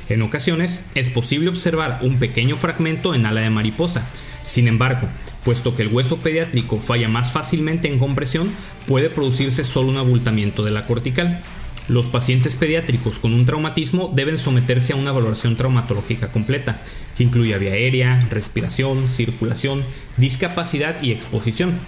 En 0.09 0.21
ocasiones, 0.23 0.81
es 0.95 1.09
posible 1.09 1.49
observar 1.49 1.99
un 2.01 2.17
pequeño 2.17 2.57
fragmento 2.57 3.13
en 3.13 3.25
ala 3.25 3.41
de 3.41 3.49
mariposa. 3.49 4.07
Sin 4.41 4.67
embargo, 4.67 5.07
puesto 5.47 5.77
que 5.77 5.83
el 5.83 5.93
hueso 5.93 6.17
pediátrico 6.17 6.77
falla 6.77 7.07
más 7.07 7.31
fácilmente 7.31 7.87
en 7.87 7.99
compresión, 7.99 8.49
puede 8.85 9.09
producirse 9.09 9.63
solo 9.63 9.87
un 9.87 9.95
abultamiento 9.95 10.61
de 10.61 10.71
la 10.71 10.85
cortical. 10.85 11.39
Los 11.87 12.07
pacientes 12.07 12.57
pediátricos 12.57 13.17
con 13.17 13.33
un 13.33 13.45
traumatismo 13.45 14.11
deben 14.13 14.39
someterse 14.39 14.91
a 14.91 14.97
una 14.97 15.13
valoración 15.13 15.55
traumatológica 15.55 16.33
completa, 16.33 16.81
que 17.15 17.23
incluye 17.23 17.57
vía 17.59 17.71
aérea, 17.71 18.27
respiración, 18.29 19.09
circulación, 19.09 19.85
discapacidad 20.17 21.01
y 21.01 21.13
exposición. 21.13 21.79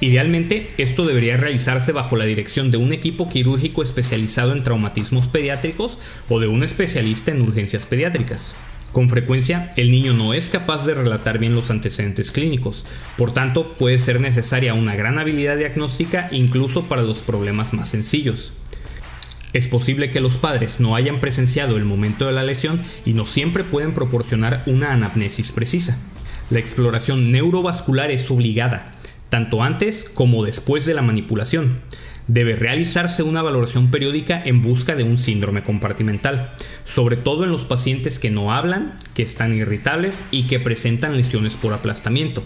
Idealmente, 0.00 0.72
esto 0.76 1.06
debería 1.06 1.36
realizarse 1.36 1.92
bajo 1.92 2.16
la 2.16 2.24
dirección 2.24 2.72
de 2.72 2.78
un 2.78 2.92
equipo 2.92 3.28
quirúrgico 3.28 3.84
especializado 3.84 4.52
en 4.52 4.64
traumatismos 4.64 5.28
pediátricos 5.28 6.00
o 6.28 6.40
de 6.40 6.48
un 6.48 6.64
especialista 6.64 7.30
en 7.30 7.42
urgencias 7.42 7.86
pediátricas. 7.86 8.56
Con 8.96 9.10
frecuencia, 9.10 9.74
el 9.76 9.90
niño 9.90 10.14
no 10.14 10.32
es 10.32 10.48
capaz 10.48 10.86
de 10.86 10.94
relatar 10.94 11.38
bien 11.38 11.54
los 11.54 11.70
antecedentes 11.70 12.32
clínicos, 12.32 12.86
por 13.18 13.30
tanto 13.30 13.74
puede 13.74 13.98
ser 13.98 14.22
necesaria 14.22 14.72
una 14.72 14.96
gran 14.96 15.18
habilidad 15.18 15.58
diagnóstica 15.58 16.28
incluso 16.30 16.84
para 16.84 17.02
los 17.02 17.18
problemas 17.18 17.74
más 17.74 17.90
sencillos. 17.90 18.54
Es 19.52 19.68
posible 19.68 20.10
que 20.10 20.22
los 20.22 20.38
padres 20.38 20.80
no 20.80 20.96
hayan 20.96 21.20
presenciado 21.20 21.76
el 21.76 21.84
momento 21.84 22.24
de 22.24 22.32
la 22.32 22.42
lesión 22.42 22.80
y 23.04 23.12
no 23.12 23.26
siempre 23.26 23.64
pueden 23.64 23.92
proporcionar 23.92 24.62
una 24.64 24.94
anamnesis 24.94 25.52
precisa. 25.52 25.98
La 26.48 26.58
exploración 26.58 27.30
neurovascular 27.30 28.10
es 28.10 28.30
obligada, 28.30 28.94
tanto 29.28 29.62
antes 29.62 30.08
como 30.08 30.42
después 30.42 30.86
de 30.86 30.94
la 30.94 31.02
manipulación. 31.02 31.80
Debe 32.28 32.56
realizarse 32.56 33.22
una 33.22 33.40
valoración 33.40 33.90
periódica 33.90 34.42
en 34.44 34.60
busca 34.60 34.96
de 34.96 35.04
un 35.04 35.16
síndrome 35.16 35.62
compartimental, 35.62 36.50
sobre 36.84 37.16
todo 37.16 37.44
en 37.44 37.52
los 37.52 37.64
pacientes 37.64 38.18
que 38.18 38.30
no 38.30 38.52
hablan, 38.52 38.92
que 39.14 39.22
están 39.22 39.54
irritables 39.54 40.24
y 40.32 40.48
que 40.48 40.58
presentan 40.58 41.16
lesiones 41.16 41.54
por 41.54 41.72
aplastamiento. 41.72 42.42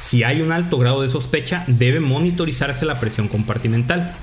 Si 0.00 0.22
hay 0.22 0.40
un 0.42 0.52
alto 0.52 0.78
grado 0.78 1.02
de 1.02 1.08
sospecha, 1.08 1.64
debe 1.66 1.98
monitorizarse 1.98 2.86
la 2.86 3.00
presión 3.00 3.26
compartimental. 3.26 4.14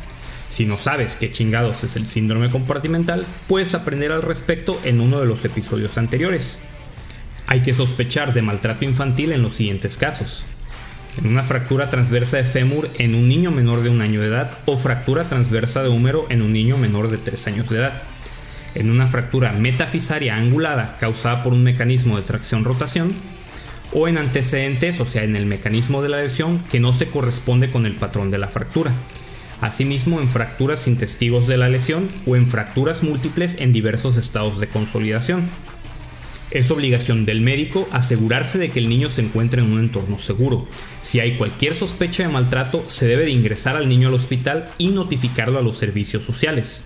Si 0.47 0.65
no 0.65 0.77
sabes 0.77 1.17
qué 1.17 1.31
chingados 1.31 1.83
es 1.83 1.97
el 1.97 2.07
síndrome 2.07 2.49
compartimental, 2.49 3.25
puedes 3.47 3.75
aprender 3.75 4.13
al 4.13 4.21
respecto 4.21 4.79
en 4.85 5.01
uno 5.01 5.19
de 5.19 5.25
los 5.25 5.43
episodios 5.43 5.97
anteriores. 5.97 6.59
Hay 7.45 7.59
que 7.59 7.73
sospechar 7.73 8.33
de 8.33 8.41
maltrato 8.41 8.85
infantil 8.85 9.33
en 9.33 9.41
los 9.41 9.57
siguientes 9.57 9.97
casos. 9.97 10.45
En 11.17 11.27
una 11.27 11.43
fractura 11.43 11.89
transversa 11.89 12.37
de 12.37 12.43
fémur 12.43 12.89
en 12.97 13.15
un 13.15 13.27
niño 13.27 13.51
menor 13.51 13.81
de 13.81 13.89
un 13.89 14.01
año 14.01 14.21
de 14.21 14.27
edad 14.27 14.57
o 14.65 14.77
fractura 14.77 15.23
transversa 15.23 15.83
de 15.83 15.89
húmero 15.89 16.27
en 16.29 16.41
un 16.41 16.53
niño 16.53 16.77
menor 16.77 17.09
de 17.09 17.17
3 17.17 17.47
años 17.47 17.69
de 17.69 17.77
edad. 17.77 18.01
En 18.75 18.91
una 18.91 19.07
fractura 19.07 19.51
metafisaria 19.53 20.35
angulada 20.35 20.97
causada 20.99 21.43
por 21.43 21.53
un 21.53 21.63
mecanismo 21.63 22.17
de 22.17 22.23
tracción-rotación 22.23 23.13
o 23.93 24.07
en 24.07 24.17
antecedentes, 24.17 24.99
o 24.99 25.05
sea, 25.05 25.23
en 25.23 25.35
el 25.35 25.45
mecanismo 25.45 26.03
de 26.03 26.09
la 26.09 26.21
lesión 26.21 26.59
que 26.71 26.79
no 26.79 26.93
se 26.93 27.07
corresponde 27.07 27.71
con 27.71 27.85
el 27.85 27.95
patrón 27.95 28.29
de 28.29 28.37
la 28.37 28.47
fractura 28.47 28.91
asimismo 29.61 30.19
en 30.19 30.27
fracturas 30.27 30.79
sin 30.79 30.97
testigos 30.97 31.47
de 31.47 31.57
la 31.57 31.69
lesión 31.69 32.09
o 32.25 32.35
en 32.35 32.47
fracturas 32.47 33.03
múltiples 33.03 33.59
en 33.59 33.73
diversos 33.73 34.17
estados 34.17 34.59
de 34.59 34.67
consolidación. 34.67 35.49
Es 36.49 36.71
obligación 36.71 37.25
del 37.25 37.41
médico 37.41 37.89
asegurarse 37.91 38.57
de 38.57 38.69
que 38.69 38.79
el 38.79 38.87
niño 38.87 39.09
se 39.09 39.21
encuentre 39.21 39.61
en 39.61 39.71
un 39.71 39.79
entorno 39.79 40.17
seguro. 40.17 40.65
Si 41.01 41.19
hay 41.19 41.33
cualquier 41.35 41.73
sospecha 41.73 42.23
de 42.23 42.29
maltrato, 42.29 42.85
se 42.87 43.05
debe 43.05 43.25
de 43.25 43.31
ingresar 43.31 43.75
al 43.75 43.89
niño 43.89 44.07
al 44.07 44.13
hospital 44.13 44.65
y 44.77 44.87
notificarlo 44.87 45.59
a 45.59 45.61
los 45.61 45.77
servicios 45.77 46.23
sociales. 46.23 46.85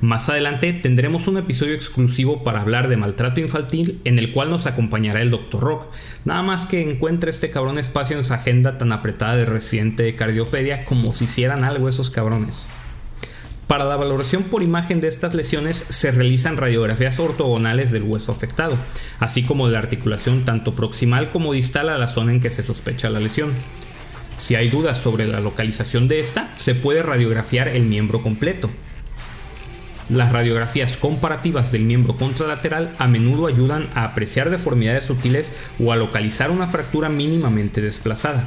Más 0.00 0.28
adelante 0.28 0.72
tendremos 0.72 1.28
un 1.28 1.38
episodio 1.38 1.74
exclusivo 1.74 2.44
para 2.44 2.60
hablar 2.60 2.88
de 2.88 2.96
maltrato 2.96 3.40
infantil 3.40 4.00
en 4.04 4.18
el 4.18 4.32
cual 4.32 4.50
nos 4.50 4.66
acompañará 4.66 5.22
el 5.22 5.30
Dr. 5.30 5.60
Rock. 5.60 5.86
Nada 6.24 6.42
más 6.42 6.66
que 6.66 6.82
encuentre 6.82 7.30
este 7.30 7.50
cabrón 7.50 7.78
espacio 7.78 8.18
en 8.18 8.24
su 8.24 8.34
agenda 8.34 8.76
tan 8.78 8.92
apretada 8.92 9.36
de 9.36 9.46
residente 9.46 10.02
de 10.02 10.14
cardiopedia 10.14 10.84
como 10.84 11.12
si 11.12 11.24
hicieran 11.24 11.64
algo 11.64 11.88
esos 11.88 12.10
cabrones. 12.10 12.66
Para 13.66 13.86
la 13.86 13.96
valoración 13.96 14.44
por 14.44 14.62
imagen 14.62 15.00
de 15.00 15.08
estas 15.08 15.34
lesiones 15.34 15.86
se 15.88 16.10
realizan 16.10 16.58
radiografías 16.58 17.18
ortogonales 17.18 17.92
del 17.92 18.02
hueso 18.02 18.30
afectado, 18.30 18.76
así 19.20 19.42
como 19.42 19.66
de 19.66 19.72
la 19.72 19.78
articulación 19.78 20.44
tanto 20.44 20.74
proximal 20.74 21.30
como 21.30 21.54
distal 21.54 21.88
a 21.88 21.96
la 21.96 22.08
zona 22.08 22.32
en 22.32 22.40
que 22.40 22.50
se 22.50 22.62
sospecha 22.62 23.08
la 23.08 23.20
lesión. 23.20 23.52
Si 24.36 24.54
hay 24.54 24.68
dudas 24.68 24.98
sobre 24.98 25.26
la 25.26 25.40
localización 25.40 26.08
de 26.08 26.20
esta, 26.20 26.52
se 26.56 26.74
puede 26.74 27.02
radiografiar 27.02 27.68
el 27.68 27.84
miembro 27.84 28.22
completo. 28.22 28.68
Las 30.10 30.32
radiografías 30.32 30.98
comparativas 30.98 31.72
del 31.72 31.84
miembro 31.84 32.16
contralateral 32.16 32.94
a 32.98 33.06
menudo 33.06 33.46
ayudan 33.46 33.88
a 33.94 34.04
apreciar 34.04 34.50
deformidades 34.50 35.04
sutiles 35.04 35.54
o 35.82 35.92
a 35.92 35.96
localizar 35.96 36.50
una 36.50 36.66
fractura 36.66 37.08
mínimamente 37.08 37.80
desplazada. 37.80 38.46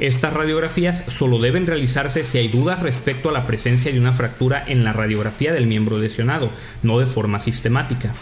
Estas 0.00 0.32
radiografías 0.32 1.04
solo 1.08 1.38
deben 1.38 1.66
realizarse 1.66 2.24
si 2.24 2.38
hay 2.38 2.48
dudas 2.48 2.80
respecto 2.80 3.28
a 3.28 3.32
la 3.32 3.46
presencia 3.46 3.92
de 3.92 4.00
una 4.00 4.14
fractura 4.14 4.64
en 4.66 4.82
la 4.82 4.94
radiografía 4.94 5.52
del 5.52 5.66
miembro 5.66 5.98
lesionado, 5.98 6.50
no 6.82 6.98
de 6.98 7.04
forma 7.04 7.38
sistemática. 7.38 8.14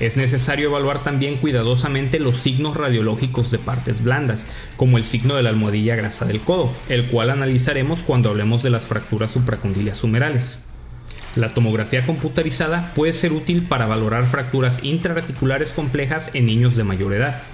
Es 0.00 0.18
necesario 0.18 0.68
evaluar 0.68 1.02
también 1.02 1.38
cuidadosamente 1.38 2.20
los 2.20 2.36
signos 2.40 2.76
radiológicos 2.76 3.50
de 3.50 3.58
partes 3.58 4.04
blandas, 4.04 4.46
como 4.76 4.98
el 4.98 5.04
signo 5.04 5.34
de 5.34 5.42
la 5.42 5.48
almohadilla 5.48 5.96
grasa 5.96 6.26
del 6.26 6.42
codo, 6.42 6.74
el 6.90 7.06
cual 7.06 7.30
analizaremos 7.30 8.02
cuando 8.02 8.28
hablemos 8.28 8.62
de 8.62 8.68
las 8.68 8.86
fracturas 8.86 9.30
supracondilias 9.30 10.04
humerales. 10.04 10.58
La 11.36 11.54
tomografía 11.54 12.04
computarizada 12.04 12.92
puede 12.94 13.14
ser 13.14 13.32
útil 13.32 13.62
para 13.62 13.86
valorar 13.86 14.26
fracturas 14.26 14.84
intraarticulares 14.84 15.70
complejas 15.70 16.30
en 16.34 16.44
niños 16.44 16.76
de 16.76 16.84
mayor 16.84 17.14
edad. 17.14 17.44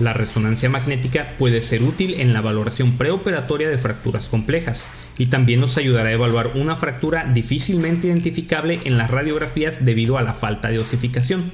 La 0.00 0.12
resonancia 0.12 0.68
magnética 0.68 1.34
puede 1.38 1.60
ser 1.60 1.82
útil 1.82 2.20
en 2.20 2.32
la 2.32 2.40
valoración 2.40 2.98
preoperatoria 2.98 3.70
de 3.70 3.78
fracturas 3.78 4.26
complejas 4.26 4.86
y 5.18 5.26
también 5.26 5.60
nos 5.60 5.78
ayudará 5.78 6.08
a 6.08 6.12
evaluar 6.12 6.52
una 6.56 6.74
fractura 6.74 7.24
difícilmente 7.32 8.08
identificable 8.08 8.80
en 8.84 8.98
las 8.98 9.10
radiografías 9.10 9.84
debido 9.84 10.18
a 10.18 10.22
la 10.22 10.34
falta 10.34 10.68
de 10.68 10.80
osificación. 10.80 11.52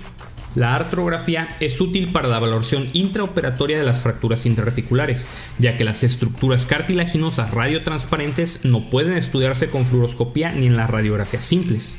La 0.54 0.74
artrografía 0.74 1.54
es 1.60 1.80
útil 1.80 2.08
para 2.08 2.28
la 2.28 2.40
valoración 2.40 2.86
intraoperatoria 2.92 3.78
de 3.78 3.84
las 3.84 4.00
fracturas 4.00 4.46
intraarticulares, 4.46 5.26
ya 5.58 5.76
que 5.76 5.84
las 5.84 6.02
estructuras 6.02 6.66
cartilaginosas 6.66 7.52
radiotransparentes 7.52 8.64
no 8.64 8.90
pueden 8.90 9.16
estudiarse 9.16 9.68
con 9.68 9.86
fluoroscopía 9.86 10.50
ni 10.50 10.66
en 10.66 10.76
las 10.76 10.90
radiografías 10.90 11.44
simples. 11.44 11.98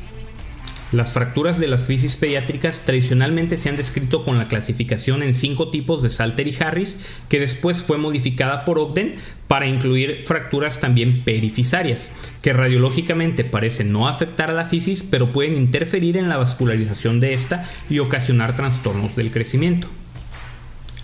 Las 0.91 1.13
fracturas 1.13 1.57
de 1.57 1.69
las 1.69 1.85
fisis 1.85 2.17
pediátricas 2.17 2.81
tradicionalmente 2.81 3.55
se 3.55 3.69
han 3.69 3.77
descrito 3.77 4.25
con 4.25 4.37
la 4.37 4.49
clasificación 4.49 5.23
en 5.23 5.33
cinco 5.33 5.69
tipos 5.69 6.03
de 6.03 6.09
Salter 6.09 6.49
y 6.49 6.57
Harris, 6.59 6.99
que 7.29 7.39
después 7.39 7.81
fue 7.81 7.97
modificada 7.97 8.65
por 8.65 8.77
Ogden 8.77 9.15
para 9.47 9.67
incluir 9.67 10.23
fracturas 10.25 10.81
también 10.81 11.23
perifisarias, 11.23 12.11
que 12.41 12.51
radiológicamente 12.51 13.45
parecen 13.45 13.93
no 13.93 14.09
afectar 14.09 14.49
a 14.49 14.53
la 14.53 14.65
fisis, 14.65 15.01
pero 15.01 15.31
pueden 15.31 15.55
interferir 15.55 16.17
en 16.17 16.27
la 16.27 16.35
vascularización 16.35 17.21
de 17.21 17.33
esta 17.33 17.69
y 17.89 17.99
ocasionar 17.99 18.57
trastornos 18.57 19.15
del 19.15 19.31
crecimiento. 19.31 19.87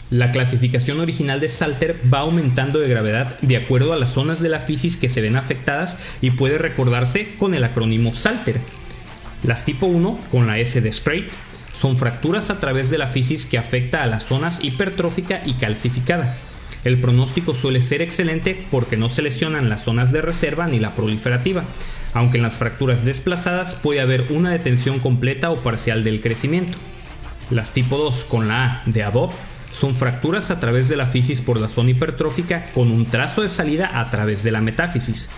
La 0.09 0.31
clasificación 0.31 0.99
original 0.99 1.39
de 1.39 1.49
Salter 1.49 1.97
va 2.13 2.19
aumentando 2.19 2.79
de 2.79 2.89
gravedad 2.89 3.39
de 3.41 3.57
acuerdo 3.57 3.91
a 3.91 3.97
las 3.97 4.11
zonas 4.11 4.41
de 4.41 4.47
la 4.49 4.59
fisis 4.59 4.95
que 4.95 5.09
se 5.09 5.21
ven 5.21 5.35
afectadas 5.35 5.97
y 6.21 6.31
puede 6.31 6.57
recordarse 6.57 7.35
con 7.37 7.53
el 7.53 7.65
acrónimo 7.65 8.15
Salter, 8.15 8.61
las 9.43 9.65
tipo 9.65 9.85
1, 9.85 10.19
con 10.31 10.47
la 10.47 10.57
S 10.59 10.81
de 10.81 10.91
Sprite, 10.91 11.29
son 11.79 11.97
fracturas 11.97 12.49
a 12.49 12.59
través 12.59 12.89
de 12.89 12.97
la 12.97 13.07
fisis 13.07 13.45
que 13.45 13.57
afecta 13.57 14.03
a 14.03 14.07
las 14.07 14.23
zonas 14.23 14.63
hipertrófica 14.63 15.41
y 15.45 15.53
calcificada. 15.53 16.37
El 16.83 16.99
pronóstico 16.99 17.53
suele 17.53 17.81
ser 17.81 18.01
excelente 18.01 18.65
porque 18.71 18.97
no 18.97 19.09
se 19.09 19.21
lesionan 19.21 19.69
las 19.69 19.83
zonas 19.83 20.11
de 20.11 20.21
reserva 20.21 20.67
ni 20.67 20.79
la 20.79 20.95
proliferativa, 20.95 21.63
aunque 22.13 22.37
en 22.37 22.43
las 22.43 22.57
fracturas 22.57 23.05
desplazadas 23.05 23.75
puede 23.75 24.01
haber 24.01 24.31
una 24.31 24.51
detención 24.51 24.99
completa 24.99 25.51
o 25.51 25.57
parcial 25.57 26.03
del 26.03 26.21
crecimiento. 26.21 26.77
Las 27.49 27.73
tipo 27.73 27.97
2 27.97 28.25
con 28.25 28.47
la 28.47 28.65
A 28.65 28.83
de 28.85 29.03
Adobe 29.03 29.33
son 29.77 29.95
fracturas 29.95 30.49
a 30.49 30.59
través 30.59 30.89
de 30.89 30.95
la 30.95 31.05
fisis 31.05 31.41
por 31.41 31.59
la 31.59 31.67
zona 31.67 31.91
hipertrófica 31.91 32.65
con 32.73 32.91
un 32.91 33.05
trazo 33.05 33.41
de 33.41 33.49
salida 33.49 33.99
a 33.99 34.09
través 34.09 34.43
de 34.43 34.51
la 34.51 34.61
metáfisis. 34.61 35.29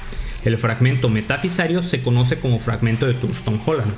El 0.45 0.57
fragmento 0.57 1.09
metafisario 1.09 1.83
se 1.83 2.01
conoce 2.01 2.39
como 2.39 2.59
fragmento 2.59 3.05
de 3.05 3.13
Thurston-Holland. 3.13 3.93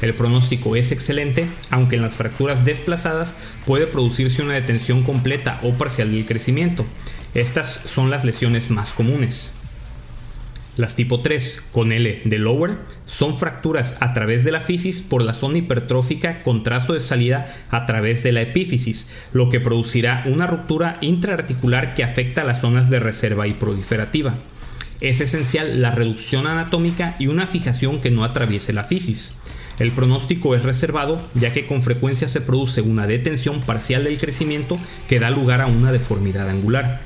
El 0.00 0.14
pronóstico 0.14 0.76
es 0.76 0.92
excelente, 0.92 1.48
aunque 1.70 1.96
en 1.96 2.02
las 2.02 2.14
fracturas 2.14 2.64
desplazadas 2.64 3.36
puede 3.64 3.86
producirse 3.86 4.42
una 4.42 4.54
detención 4.54 5.02
completa 5.02 5.60
o 5.62 5.72
parcial 5.74 6.10
del 6.10 6.26
crecimiento. 6.26 6.84
Estas 7.34 7.80
son 7.84 8.10
las 8.10 8.24
lesiones 8.24 8.70
más 8.70 8.90
comunes. 8.90 9.54
Las 10.76 10.96
tipo 10.96 11.20
3 11.20 11.62
con 11.70 11.92
L 11.92 12.22
de 12.24 12.38
lower 12.38 12.78
son 13.06 13.38
fracturas 13.38 13.96
a 14.00 14.12
través 14.12 14.42
de 14.42 14.50
la 14.50 14.60
fisis 14.60 15.02
por 15.02 15.22
la 15.22 15.32
zona 15.32 15.58
hipertrófica 15.58 16.42
con 16.42 16.64
trazo 16.64 16.94
de 16.94 17.00
salida 17.00 17.46
a 17.70 17.86
través 17.86 18.24
de 18.24 18.32
la 18.32 18.40
epífisis, 18.40 19.28
lo 19.32 19.50
que 19.50 19.60
producirá 19.60 20.24
una 20.26 20.48
ruptura 20.48 20.98
intraarticular 21.00 21.94
que 21.94 22.02
afecta 22.02 22.42
a 22.42 22.44
las 22.44 22.60
zonas 22.60 22.90
de 22.90 22.98
reserva 22.98 23.46
y 23.46 23.52
proliferativa. 23.52 24.34
Es 25.04 25.20
esencial 25.20 25.82
la 25.82 25.90
reducción 25.90 26.46
anatómica 26.46 27.14
y 27.18 27.26
una 27.26 27.46
fijación 27.46 28.00
que 28.00 28.10
no 28.10 28.24
atraviese 28.24 28.72
la 28.72 28.84
fisis. 28.84 29.36
El 29.78 29.92
pronóstico 29.92 30.54
es 30.54 30.62
reservado 30.62 31.20
ya 31.34 31.52
que 31.52 31.66
con 31.66 31.82
frecuencia 31.82 32.26
se 32.26 32.40
produce 32.40 32.80
una 32.80 33.06
detención 33.06 33.60
parcial 33.60 34.04
del 34.04 34.16
crecimiento 34.16 34.78
que 35.06 35.20
da 35.20 35.28
lugar 35.28 35.60
a 35.60 35.66
una 35.66 35.92
deformidad 35.92 36.48
angular. 36.48 37.02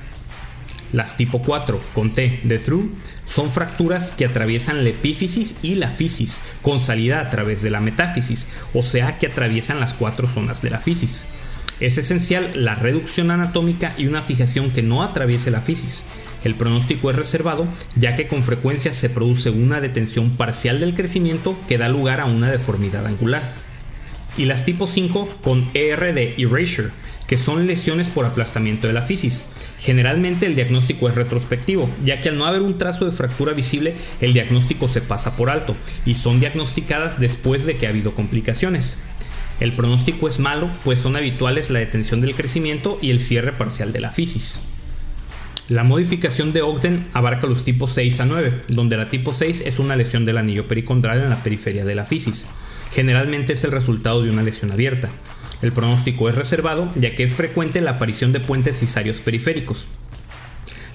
Las 0.93 1.17
tipo 1.17 1.43
4 1.43 1.81
con 1.93 2.13
T 2.13 2.39
de 2.45 2.61
through 2.61 2.89
son 3.27 3.51
fracturas 3.51 4.13
que 4.13 4.27
atraviesan 4.27 4.85
la 4.85 4.91
epífisis 4.91 5.57
y 5.63 5.75
la 5.75 5.91
fisis 5.91 6.41
con 6.63 6.79
salida 6.79 7.21
a 7.21 7.31
través 7.31 7.63
de 7.63 7.71
la 7.71 7.81
metáfisis, 7.81 8.47
o 8.75 8.85
sea 8.85 9.19
que 9.19 9.27
atraviesan 9.27 9.81
las 9.81 9.95
cuatro 9.95 10.29
zonas 10.29 10.63
de 10.63 10.71
la 10.71 10.79
fisis. 10.79 11.25
Es 11.81 11.99
esencial 11.99 12.53
la 12.55 12.77
reducción 12.77 13.33
anatómica 13.33 13.95
y 13.99 14.07
una 14.07 14.23
fijación 14.23 14.71
que 14.71 14.83
no 14.83 15.03
atraviese 15.03 15.51
la 15.51 15.63
fisis. 15.63 16.05
El 16.45 16.55
pronóstico 16.55 17.11
es 17.11 17.17
reservado 17.17 17.67
ya 17.97 18.17
que 18.17 18.29
con 18.29 18.43
frecuencia 18.43 18.93
se 18.93 19.11
produce 19.11 19.51
una 19.51 19.81
detención 19.81 20.31
parcial 20.31 20.81
del 20.81 20.95
crecimiento 20.95 21.57
que 21.69 21.79
da 21.79 21.89
lugar 21.89 22.21
a 22.21 22.27
una 22.27 22.51
deformidad 22.51 23.07
angular. 23.07 23.55
Y 24.37 24.45
las 24.45 24.65
tipo 24.65 24.87
5 24.87 25.29
con 25.43 25.69
ER 25.75 26.15
de 26.15 26.35
erasure, 26.39 26.91
que 27.27 27.37
son 27.37 27.67
lesiones 27.67 28.09
por 28.09 28.25
aplastamiento 28.25 28.87
de 28.87 28.93
la 28.93 29.03
fisis. 29.03 29.47
Generalmente 29.81 30.47
el 30.47 30.55
diagnóstico 30.55 31.09
es 31.09 31.15
retrospectivo, 31.15 31.91
ya 32.03 32.21
que 32.21 32.31
al 32.31 32.39
no 32.39 32.47
haber 32.47 32.63
un 32.63 32.79
trazo 32.79 33.05
de 33.05 33.13
fractura 33.13 33.53
visible, 33.53 33.95
el 34.21 34.33
diagnóstico 34.33 34.89
se 34.89 35.01
pasa 35.01 35.37
por 35.37 35.51
alto 35.51 35.77
y 36.07 36.15
son 36.15 36.41
diagnosticadas 36.41 37.21
después 37.21 37.67
de 37.67 37.77
que 37.77 37.87
ha 37.87 37.91
habido 37.91 38.15
complicaciones. 38.15 38.99
El 39.61 39.73
pronóstico 39.73 40.29
es 40.29 40.39
malo, 40.39 40.71
pues 40.85 41.01
son 41.01 41.17
habituales 41.17 41.71
la 41.71 41.81
detención 41.81 42.21
del 42.21 42.35
crecimiento 42.35 42.99
y 43.03 43.11
el 43.11 43.21
cierre 43.21 43.53
parcial 43.53 43.93
de 43.93 44.01
la 44.01 44.11
fisis. 44.11 44.63
La 45.69 45.85
modificación 45.85 46.55
de 46.55 46.63
Ogden 46.63 47.09
abarca 47.13 47.47
los 47.47 47.63
tipos 47.63 47.93
6 47.93 48.21
a 48.21 48.25
9, 48.25 48.63
donde 48.69 48.97
la 48.97 49.11
tipo 49.11 49.35
6 49.35 49.65
es 49.67 49.79
una 49.79 49.97
lesión 49.97 50.25
del 50.25 50.39
anillo 50.39 50.67
pericondral 50.67 51.21
en 51.21 51.29
la 51.29 51.43
periferia 51.43 51.85
de 51.85 51.95
la 51.95 52.07
fisis. 52.07 52.47
Generalmente 52.95 53.53
es 53.53 53.65
el 53.65 53.73
resultado 53.73 54.23
de 54.23 54.31
una 54.31 54.43
lesión 54.43 54.73
abierta. 54.73 55.11
El 55.61 55.73
pronóstico 55.73 56.31
es 56.31 56.37
reservado 56.37 56.91
ya 56.95 57.15
que 57.15 57.23
es 57.23 57.35
frecuente 57.35 57.83
la 57.83 57.93
aparición 57.93 58.33
de 58.33 58.41
puentes 58.41 58.79
fisarios 58.79 59.19
periféricos. 59.19 59.89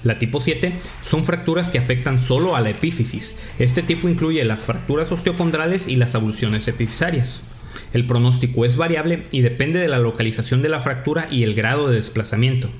La 0.02 0.18
tipo 0.18 0.40
7 0.40 0.72
son 1.08 1.24
fracturas 1.24 1.70
que 1.70 1.78
afectan 1.78 2.18
solo 2.18 2.56
a 2.56 2.60
la 2.60 2.70
epífisis. 2.70 3.38
Este 3.60 3.80
tipo 3.80 4.08
incluye 4.08 4.42
las 4.42 4.64
fracturas 4.64 5.12
osteocondrales 5.12 5.86
y 5.86 5.94
las 5.94 6.16
abulsiones 6.16 6.66
epifisarias. 6.66 7.42
El 7.92 8.08
pronóstico 8.08 8.64
es 8.64 8.76
variable 8.76 9.22
y 9.30 9.42
depende 9.42 9.78
de 9.78 9.88
la 9.88 10.00
localización 10.00 10.62
de 10.62 10.68
la 10.68 10.80
fractura 10.80 11.28
y 11.30 11.44
el 11.44 11.54
grado 11.54 11.88
de 11.88 11.94
desplazamiento. 11.94 12.70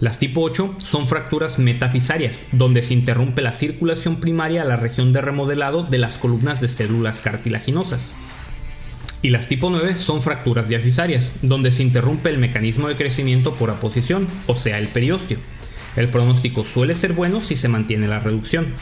Las 0.00 0.20
tipo 0.20 0.42
8 0.42 0.76
son 0.78 1.08
fracturas 1.08 1.58
metafisarias, 1.58 2.46
donde 2.52 2.82
se 2.82 2.94
interrumpe 2.94 3.42
la 3.42 3.52
circulación 3.52 4.20
primaria 4.20 4.62
a 4.62 4.64
la 4.64 4.76
región 4.76 5.12
de 5.12 5.20
remodelado 5.20 5.82
de 5.82 5.98
las 5.98 6.18
columnas 6.18 6.60
de 6.60 6.68
células 6.68 7.20
cartilaginosas. 7.20 8.14
Y 9.22 9.30
las 9.30 9.48
tipo 9.48 9.70
9 9.70 9.96
son 9.96 10.22
fracturas 10.22 10.68
diafisarias, 10.68 11.40
donde 11.42 11.72
se 11.72 11.82
interrumpe 11.82 12.30
el 12.30 12.38
mecanismo 12.38 12.86
de 12.86 12.94
crecimiento 12.94 13.54
por 13.54 13.70
aposición, 13.70 14.28
o 14.46 14.54
sea, 14.54 14.78
el 14.78 14.86
periósteo. 14.86 15.38
El 15.96 16.10
pronóstico 16.10 16.64
suele 16.64 16.94
ser 16.94 17.14
bueno 17.14 17.42
si 17.42 17.56
se 17.56 17.66
mantiene 17.66 18.06
la 18.06 18.20
reducción. 18.20 18.74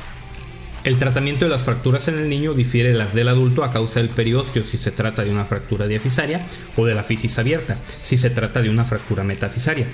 El 0.84 0.98
tratamiento 0.98 1.46
de 1.46 1.50
las 1.50 1.64
fracturas 1.64 2.08
en 2.08 2.16
el 2.16 2.28
niño 2.28 2.52
difiere 2.52 2.90
de 2.90 2.98
las 2.98 3.14
del 3.14 3.28
adulto 3.28 3.64
a 3.64 3.72
causa 3.72 4.00
del 4.00 4.10
periósteo 4.10 4.64
si 4.64 4.76
se 4.76 4.90
trata 4.90 5.24
de 5.24 5.30
una 5.30 5.46
fractura 5.46 5.88
diafisaria 5.88 6.46
o 6.76 6.84
de 6.84 6.94
la 6.94 7.02
fisis 7.02 7.38
abierta 7.38 7.78
si 8.02 8.18
se 8.18 8.30
trata 8.30 8.60
de 8.60 8.68
una 8.68 8.84
fractura 8.84 9.24
metafisaria. 9.24 9.86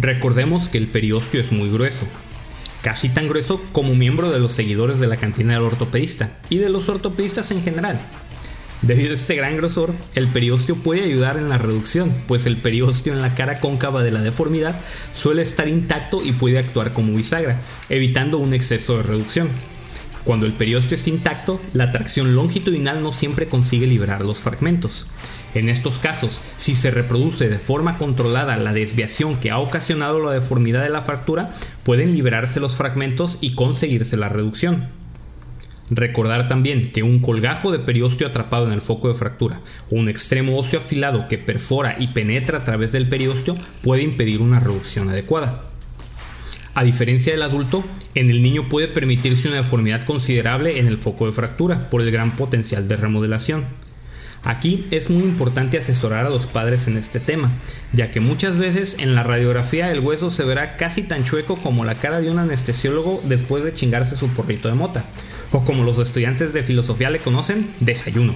Recordemos 0.00 0.68
que 0.68 0.78
el 0.78 0.86
periósteo 0.86 1.40
es 1.40 1.50
muy 1.50 1.68
grueso, 1.70 2.06
casi 2.82 3.08
tan 3.08 3.26
grueso 3.26 3.60
como 3.72 3.96
miembro 3.96 4.30
de 4.30 4.38
los 4.38 4.52
seguidores 4.52 5.00
de 5.00 5.08
la 5.08 5.16
cantina 5.16 5.54
del 5.54 5.62
ortopedista 5.62 6.38
y 6.48 6.58
de 6.58 6.68
los 6.68 6.88
ortopedistas 6.88 7.50
en 7.50 7.64
general. 7.64 8.00
Debido 8.82 9.10
a 9.10 9.14
este 9.14 9.34
gran 9.34 9.56
grosor, 9.56 9.92
el 10.14 10.28
periósteo 10.28 10.76
puede 10.76 11.02
ayudar 11.02 11.36
en 11.36 11.48
la 11.48 11.58
reducción, 11.58 12.12
pues 12.28 12.46
el 12.46 12.58
periósteo 12.58 13.12
en 13.12 13.22
la 13.22 13.34
cara 13.34 13.58
cóncava 13.58 14.04
de 14.04 14.12
la 14.12 14.22
deformidad 14.22 14.80
suele 15.14 15.42
estar 15.42 15.66
intacto 15.66 16.24
y 16.24 16.30
puede 16.30 16.60
actuar 16.60 16.92
como 16.92 17.12
bisagra, 17.12 17.60
evitando 17.88 18.38
un 18.38 18.54
exceso 18.54 18.98
de 18.98 19.02
reducción. 19.02 19.48
Cuando 20.22 20.46
el 20.46 20.52
periósteo 20.52 20.94
está 20.94 21.10
intacto, 21.10 21.60
la 21.72 21.90
tracción 21.90 22.36
longitudinal 22.36 23.02
no 23.02 23.12
siempre 23.12 23.48
consigue 23.48 23.88
liberar 23.88 24.24
los 24.24 24.38
fragmentos. 24.38 25.08
En 25.58 25.68
estos 25.68 25.98
casos, 25.98 26.40
si 26.56 26.76
se 26.76 26.92
reproduce 26.92 27.48
de 27.48 27.58
forma 27.58 27.98
controlada 27.98 28.56
la 28.58 28.72
desviación 28.72 29.40
que 29.40 29.50
ha 29.50 29.58
ocasionado 29.58 30.24
la 30.24 30.30
deformidad 30.30 30.84
de 30.84 30.88
la 30.88 31.02
fractura, 31.02 31.52
pueden 31.82 32.14
liberarse 32.14 32.60
los 32.60 32.76
fragmentos 32.76 33.38
y 33.40 33.56
conseguirse 33.56 34.16
la 34.16 34.28
reducción. 34.28 34.86
Recordar 35.90 36.46
también 36.46 36.92
que 36.92 37.02
un 37.02 37.18
colgajo 37.18 37.72
de 37.72 37.80
periósteo 37.80 38.28
atrapado 38.28 38.66
en 38.66 38.72
el 38.72 38.82
foco 38.82 39.08
de 39.08 39.14
fractura 39.14 39.60
o 39.90 39.96
un 39.96 40.08
extremo 40.08 40.56
óseo 40.56 40.78
afilado 40.78 41.26
que 41.26 41.38
perfora 41.38 41.96
y 41.98 42.06
penetra 42.06 42.58
a 42.58 42.64
través 42.64 42.92
del 42.92 43.08
periósteo 43.08 43.56
puede 43.82 44.02
impedir 44.02 44.40
una 44.40 44.60
reducción 44.60 45.08
adecuada. 45.08 45.64
A 46.74 46.84
diferencia 46.84 47.32
del 47.32 47.42
adulto, 47.42 47.84
en 48.14 48.30
el 48.30 48.42
niño 48.42 48.68
puede 48.68 48.86
permitirse 48.86 49.48
una 49.48 49.56
deformidad 49.56 50.04
considerable 50.04 50.78
en 50.78 50.86
el 50.86 50.98
foco 50.98 51.26
de 51.26 51.32
fractura 51.32 51.90
por 51.90 52.00
el 52.00 52.12
gran 52.12 52.36
potencial 52.36 52.86
de 52.86 52.96
remodelación. 52.96 53.64
Aquí 54.44 54.86
es 54.90 55.10
muy 55.10 55.24
importante 55.24 55.78
asesorar 55.78 56.24
a 56.24 56.30
los 56.30 56.46
padres 56.46 56.86
en 56.86 56.96
este 56.96 57.20
tema, 57.20 57.50
ya 57.92 58.10
que 58.10 58.20
muchas 58.20 58.56
veces 58.56 58.96
en 59.00 59.14
la 59.14 59.22
radiografía 59.22 59.90
el 59.90 60.00
hueso 60.00 60.30
se 60.30 60.44
verá 60.44 60.76
casi 60.76 61.02
tan 61.02 61.24
chueco 61.24 61.56
como 61.56 61.84
la 61.84 61.96
cara 61.96 62.20
de 62.20 62.30
un 62.30 62.38
anestesiólogo 62.38 63.20
después 63.24 63.64
de 63.64 63.74
chingarse 63.74 64.16
su 64.16 64.28
porrito 64.28 64.68
de 64.68 64.74
mota, 64.74 65.04
o 65.50 65.64
como 65.64 65.84
los 65.84 65.98
estudiantes 65.98 66.52
de 66.52 66.62
filosofía 66.62 67.10
le 67.10 67.18
conocen, 67.18 67.70
desayuno. 67.80 68.34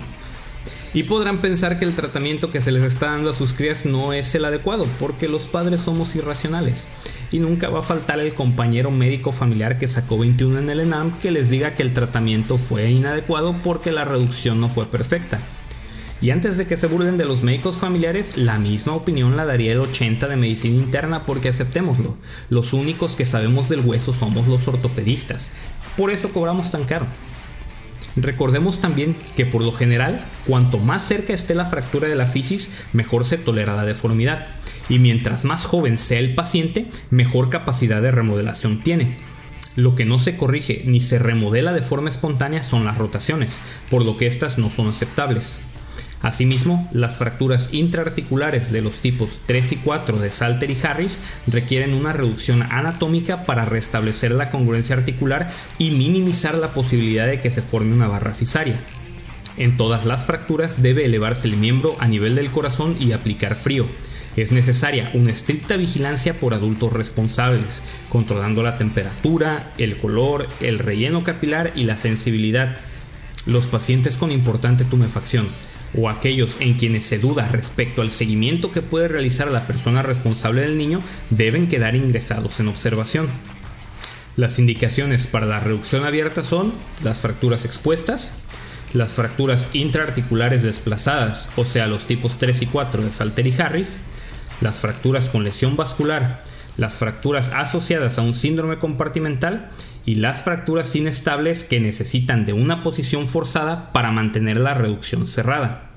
Y 0.94 1.04
podrán 1.04 1.40
pensar 1.40 1.78
que 1.78 1.86
el 1.86 1.94
tratamiento 1.94 2.50
que 2.50 2.60
se 2.60 2.70
les 2.70 2.82
está 2.82 3.06
dando 3.06 3.30
a 3.30 3.34
sus 3.34 3.54
crías 3.54 3.86
no 3.86 4.12
es 4.12 4.34
el 4.34 4.44
adecuado, 4.44 4.86
porque 4.98 5.26
los 5.26 5.44
padres 5.44 5.80
somos 5.80 6.14
irracionales. 6.16 6.86
Y 7.30 7.38
nunca 7.38 7.70
va 7.70 7.78
a 7.78 7.82
faltar 7.82 8.20
el 8.20 8.34
compañero 8.34 8.90
médico 8.90 9.32
familiar 9.32 9.78
que 9.78 9.88
sacó 9.88 10.18
21 10.18 10.58
en 10.58 10.68
el 10.68 10.80
ENAM 10.80 11.18
que 11.20 11.30
les 11.30 11.48
diga 11.48 11.74
que 11.74 11.82
el 11.82 11.94
tratamiento 11.94 12.58
fue 12.58 12.90
inadecuado 12.90 13.56
porque 13.64 13.90
la 13.90 14.04
reducción 14.04 14.60
no 14.60 14.68
fue 14.68 14.84
perfecta. 14.84 15.40
Y 16.22 16.30
antes 16.30 16.56
de 16.56 16.68
que 16.68 16.76
se 16.76 16.86
burlen 16.86 17.18
de 17.18 17.24
los 17.24 17.42
médicos 17.42 17.76
familiares, 17.76 18.36
la 18.36 18.56
misma 18.56 18.94
opinión 18.94 19.36
la 19.36 19.44
daría 19.44 19.72
el 19.72 19.80
80 19.80 20.28
de 20.28 20.36
medicina 20.36 20.76
interna 20.76 21.26
porque 21.26 21.48
aceptémoslo. 21.48 22.16
Los 22.48 22.72
únicos 22.72 23.16
que 23.16 23.26
sabemos 23.26 23.68
del 23.68 23.80
hueso 23.80 24.12
somos 24.12 24.46
los 24.46 24.68
ortopedistas. 24.68 25.50
Por 25.96 26.12
eso 26.12 26.32
cobramos 26.32 26.70
tan 26.70 26.84
caro. 26.84 27.06
Recordemos 28.14 28.78
también 28.78 29.16
que 29.34 29.46
por 29.46 29.62
lo 29.62 29.72
general, 29.72 30.24
cuanto 30.46 30.78
más 30.78 31.02
cerca 31.02 31.32
esté 31.32 31.56
la 31.56 31.66
fractura 31.66 32.08
de 32.08 32.14
la 32.14 32.28
fisis, 32.28 32.70
mejor 32.92 33.24
se 33.24 33.36
tolera 33.36 33.74
la 33.74 33.84
deformidad. 33.84 34.46
Y 34.88 35.00
mientras 35.00 35.44
más 35.44 35.64
joven 35.64 35.98
sea 35.98 36.20
el 36.20 36.36
paciente, 36.36 36.86
mejor 37.10 37.50
capacidad 37.50 38.00
de 38.00 38.12
remodelación 38.12 38.84
tiene. 38.84 39.18
Lo 39.74 39.96
que 39.96 40.04
no 40.04 40.20
se 40.20 40.36
corrige 40.36 40.84
ni 40.86 41.00
se 41.00 41.18
remodela 41.18 41.72
de 41.72 41.82
forma 41.82 42.10
espontánea 42.10 42.62
son 42.62 42.84
las 42.84 42.96
rotaciones, 42.96 43.58
por 43.90 44.04
lo 44.04 44.18
que 44.18 44.28
estas 44.28 44.56
no 44.56 44.70
son 44.70 44.86
aceptables. 44.86 45.58
Asimismo, 46.22 46.88
las 46.92 47.16
fracturas 47.16 47.74
intraarticulares 47.74 48.70
de 48.70 48.80
los 48.80 49.00
tipos 49.00 49.40
3 49.46 49.72
y 49.72 49.76
4 49.76 50.18
de 50.20 50.30
Salter 50.30 50.70
y 50.70 50.78
Harris 50.80 51.18
requieren 51.48 51.94
una 51.94 52.12
reducción 52.12 52.62
anatómica 52.62 53.42
para 53.42 53.64
restablecer 53.64 54.30
la 54.30 54.50
congruencia 54.50 54.94
articular 54.94 55.50
y 55.78 55.90
minimizar 55.90 56.54
la 56.54 56.72
posibilidad 56.74 57.26
de 57.26 57.40
que 57.40 57.50
se 57.50 57.60
forme 57.60 57.94
una 57.94 58.06
barra 58.06 58.34
fisaria. 58.34 58.78
En 59.56 59.76
todas 59.76 60.06
las 60.06 60.24
fracturas 60.24 60.80
debe 60.80 61.04
elevarse 61.04 61.48
el 61.48 61.56
miembro 61.56 61.96
a 61.98 62.06
nivel 62.06 62.36
del 62.36 62.50
corazón 62.50 62.96
y 63.00 63.12
aplicar 63.12 63.56
frío. 63.56 63.86
Es 64.36 64.50
necesaria 64.50 65.10
una 65.12 65.32
estricta 65.32 65.76
vigilancia 65.76 66.38
por 66.38 66.54
adultos 66.54 66.92
responsables, 66.92 67.82
controlando 68.08 68.62
la 68.62 68.78
temperatura, 68.78 69.72
el 69.76 69.98
color, 69.98 70.48
el 70.60 70.78
relleno 70.78 71.22
capilar 71.22 71.72
y 71.74 71.84
la 71.84 71.98
sensibilidad. 71.98 72.76
Los 73.44 73.66
pacientes 73.66 74.16
con 74.16 74.30
importante 74.30 74.84
tumefacción, 74.84 75.48
o 75.96 76.08
aquellos 76.08 76.60
en 76.60 76.74
quienes 76.74 77.04
se 77.04 77.18
duda 77.18 77.48
respecto 77.48 78.02
al 78.02 78.10
seguimiento 78.10 78.72
que 78.72 78.82
puede 78.82 79.08
realizar 79.08 79.50
la 79.50 79.66
persona 79.66 80.02
responsable 80.02 80.62
del 80.62 80.78
niño 80.78 81.00
deben 81.30 81.68
quedar 81.68 81.94
ingresados 81.94 82.60
en 82.60 82.68
observación. 82.68 83.28
Las 84.36 84.58
indicaciones 84.58 85.26
para 85.26 85.46
la 85.46 85.60
reducción 85.60 86.04
abierta 86.04 86.42
son 86.42 86.72
las 87.04 87.20
fracturas 87.20 87.64
expuestas, 87.66 88.32
las 88.94 89.12
fracturas 89.12 89.70
intraarticulares 89.74 90.62
desplazadas, 90.62 91.50
o 91.56 91.64
sea, 91.64 91.86
los 91.86 92.06
tipos 92.06 92.38
3 92.38 92.62
y 92.62 92.66
4 92.66 93.02
de 93.02 93.10
Salter 93.10 93.46
y 93.46 93.54
Harris, 93.60 94.00
las 94.60 94.80
fracturas 94.80 95.28
con 95.28 95.44
lesión 95.44 95.76
vascular, 95.76 96.42
las 96.76 96.96
fracturas 96.96 97.50
asociadas 97.54 98.18
a 98.18 98.22
un 98.22 98.34
síndrome 98.34 98.78
compartimental 98.78 99.68
y 100.04 100.16
las 100.16 100.42
fracturas 100.42 100.94
inestables 100.96 101.64
que 101.64 101.80
necesitan 101.80 102.44
de 102.44 102.52
una 102.52 102.82
posición 102.82 103.26
forzada 103.26 103.92
para 103.92 104.10
mantener 104.10 104.58
la 104.58 104.74
reducción 104.74 105.26
cerrada. 105.26 105.88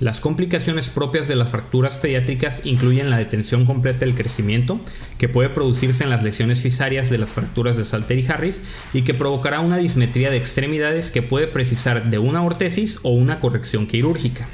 Las 0.00 0.20
complicaciones 0.20 0.90
propias 0.90 1.26
de 1.26 1.34
las 1.34 1.48
fracturas 1.48 1.96
pediátricas 1.96 2.60
incluyen 2.64 3.10
la 3.10 3.18
detención 3.18 3.66
completa 3.66 4.00
del 4.00 4.14
crecimiento, 4.14 4.80
que 5.18 5.28
puede 5.28 5.48
producirse 5.48 6.04
en 6.04 6.10
las 6.10 6.22
lesiones 6.22 6.62
fisarias 6.62 7.10
de 7.10 7.18
las 7.18 7.30
fracturas 7.30 7.76
de 7.76 7.84
Salter 7.84 8.16
y 8.16 8.26
Harris 8.28 8.62
y 8.92 9.02
que 9.02 9.14
provocará 9.14 9.58
una 9.58 9.78
dismetría 9.78 10.30
de 10.30 10.36
extremidades 10.36 11.10
que 11.10 11.22
puede 11.22 11.48
precisar 11.48 12.10
de 12.10 12.18
una 12.18 12.44
ortesis 12.44 13.00
o 13.02 13.10
una 13.10 13.40
corrección 13.40 13.88
quirúrgica. 13.88 14.46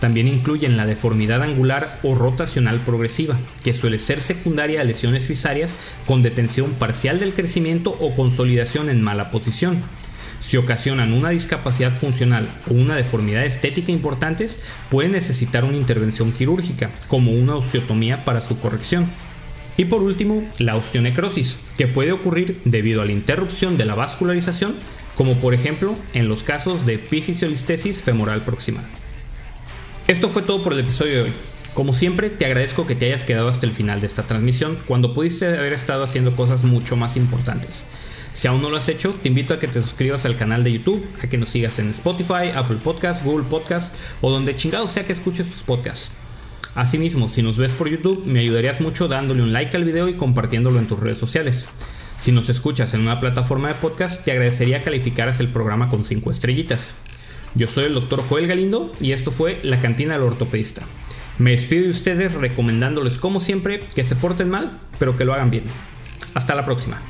También 0.00 0.28
incluyen 0.28 0.78
la 0.78 0.86
deformidad 0.86 1.42
angular 1.42 2.00
o 2.02 2.14
rotacional 2.14 2.80
progresiva, 2.80 3.38
que 3.62 3.74
suele 3.74 3.98
ser 3.98 4.20
secundaria 4.20 4.80
a 4.80 4.84
lesiones 4.84 5.26
fisarias 5.26 5.76
con 6.06 6.22
detención 6.22 6.72
parcial 6.72 7.20
del 7.20 7.34
crecimiento 7.34 7.90
o 8.00 8.14
consolidación 8.14 8.88
en 8.88 9.02
mala 9.02 9.30
posición. 9.30 9.82
Si 10.40 10.56
ocasionan 10.56 11.12
una 11.12 11.28
discapacidad 11.28 11.92
funcional 11.98 12.48
o 12.68 12.72
una 12.72 12.96
deformidad 12.96 13.44
estética 13.44 13.92
importantes, 13.92 14.62
pueden 14.88 15.12
necesitar 15.12 15.66
una 15.66 15.76
intervención 15.76 16.32
quirúrgica, 16.32 16.90
como 17.06 17.32
una 17.32 17.56
osteotomía 17.56 18.24
para 18.24 18.40
su 18.40 18.58
corrección. 18.58 19.06
Y 19.76 19.84
por 19.84 20.02
último, 20.02 20.42
la 20.58 20.76
osteonecrosis, 20.76 21.60
que 21.76 21.86
puede 21.86 22.12
ocurrir 22.12 22.58
debido 22.64 23.02
a 23.02 23.04
la 23.04 23.12
interrupción 23.12 23.76
de 23.76 23.84
la 23.84 23.94
vascularización, 23.94 24.76
como 25.14 25.36
por 25.36 25.52
ejemplo 25.52 25.94
en 26.14 26.28
los 26.28 26.42
casos 26.42 26.86
de 26.86 26.94
epifisiolistesis 26.94 28.02
femoral 28.02 28.42
proximal. 28.42 28.86
Esto 30.10 30.28
fue 30.28 30.42
todo 30.42 30.64
por 30.64 30.72
el 30.72 30.80
episodio 30.80 31.14
de 31.14 31.22
hoy. 31.22 31.32
Como 31.72 31.94
siempre, 31.94 32.30
te 32.30 32.44
agradezco 32.44 32.84
que 32.84 32.96
te 32.96 33.06
hayas 33.06 33.24
quedado 33.24 33.48
hasta 33.48 33.64
el 33.64 33.70
final 33.70 34.00
de 34.00 34.08
esta 34.08 34.24
transmisión, 34.24 34.76
cuando 34.88 35.14
pudiste 35.14 35.46
haber 35.46 35.72
estado 35.72 36.02
haciendo 36.02 36.34
cosas 36.34 36.64
mucho 36.64 36.96
más 36.96 37.16
importantes. 37.16 37.86
Si 38.34 38.48
aún 38.48 38.60
no 38.60 38.70
lo 38.70 38.76
has 38.76 38.88
hecho, 38.88 39.14
te 39.22 39.28
invito 39.28 39.54
a 39.54 39.60
que 39.60 39.68
te 39.68 39.80
suscribas 39.80 40.26
al 40.26 40.36
canal 40.36 40.64
de 40.64 40.72
YouTube, 40.72 41.08
a 41.22 41.28
que 41.28 41.38
nos 41.38 41.50
sigas 41.50 41.78
en 41.78 41.90
Spotify, 41.90 42.50
Apple 42.52 42.78
Podcasts, 42.82 43.24
Google 43.24 43.46
Podcasts 43.48 43.96
o 44.20 44.32
donde 44.32 44.56
chingado 44.56 44.88
sea 44.88 45.06
que 45.06 45.12
escuches 45.12 45.48
tus 45.48 45.62
podcasts. 45.62 46.10
Asimismo, 46.74 47.28
si 47.28 47.42
nos 47.42 47.56
ves 47.56 47.70
por 47.70 47.88
YouTube, 47.88 48.26
me 48.26 48.40
ayudarías 48.40 48.80
mucho 48.80 49.06
dándole 49.06 49.44
un 49.44 49.52
like 49.52 49.76
al 49.76 49.84
video 49.84 50.08
y 50.08 50.14
compartiéndolo 50.14 50.80
en 50.80 50.88
tus 50.88 50.98
redes 50.98 51.18
sociales. 51.18 51.68
Si 52.20 52.32
nos 52.32 52.48
escuchas 52.48 52.94
en 52.94 53.02
una 53.02 53.20
plataforma 53.20 53.68
de 53.68 53.74
podcast, 53.74 54.24
te 54.24 54.32
agradecería 54.32 54.82
calificaras 54.82 55.38
el 55.38 55.52
programa 55.52 55.88
con 55.88 56.04
5 56.04 56.32
estrellitas. 56.32 56.96
Yo 57.54 57.66
soy 57.66 57.84
el 57.84 57.94
doctor 57.94 58.22
Joel 58.28 58.46
Galindo 58.46 58.92
y 59.00 59.12
esto 59.12 59.32
fue 59.32 59.58
La 59.62 59.80
Cantina 59.80 60.14
del 60.14 60.22
Ortopedista. 60.22 60.82
Me 61.38 61.50
despido 61.50 61.84
de 61.84 61.90
ustedes 61.90 62.32
recomendándoles 62.32 63.18
como 63.18 63.40
siempre 63.40 63.80
que 63.94 64.04
se 64.04 64.14
porten 64.14 64.50
mal, 64.50 64.78
pero 64.98 65.16
que 65.16 65.24
lo 65.24 65.34
hagan 65.34 65.50
bien. 65.50 65.64
Hasta 66.34 66.54
la 66.54 66.64
próxima. 66.64 67.00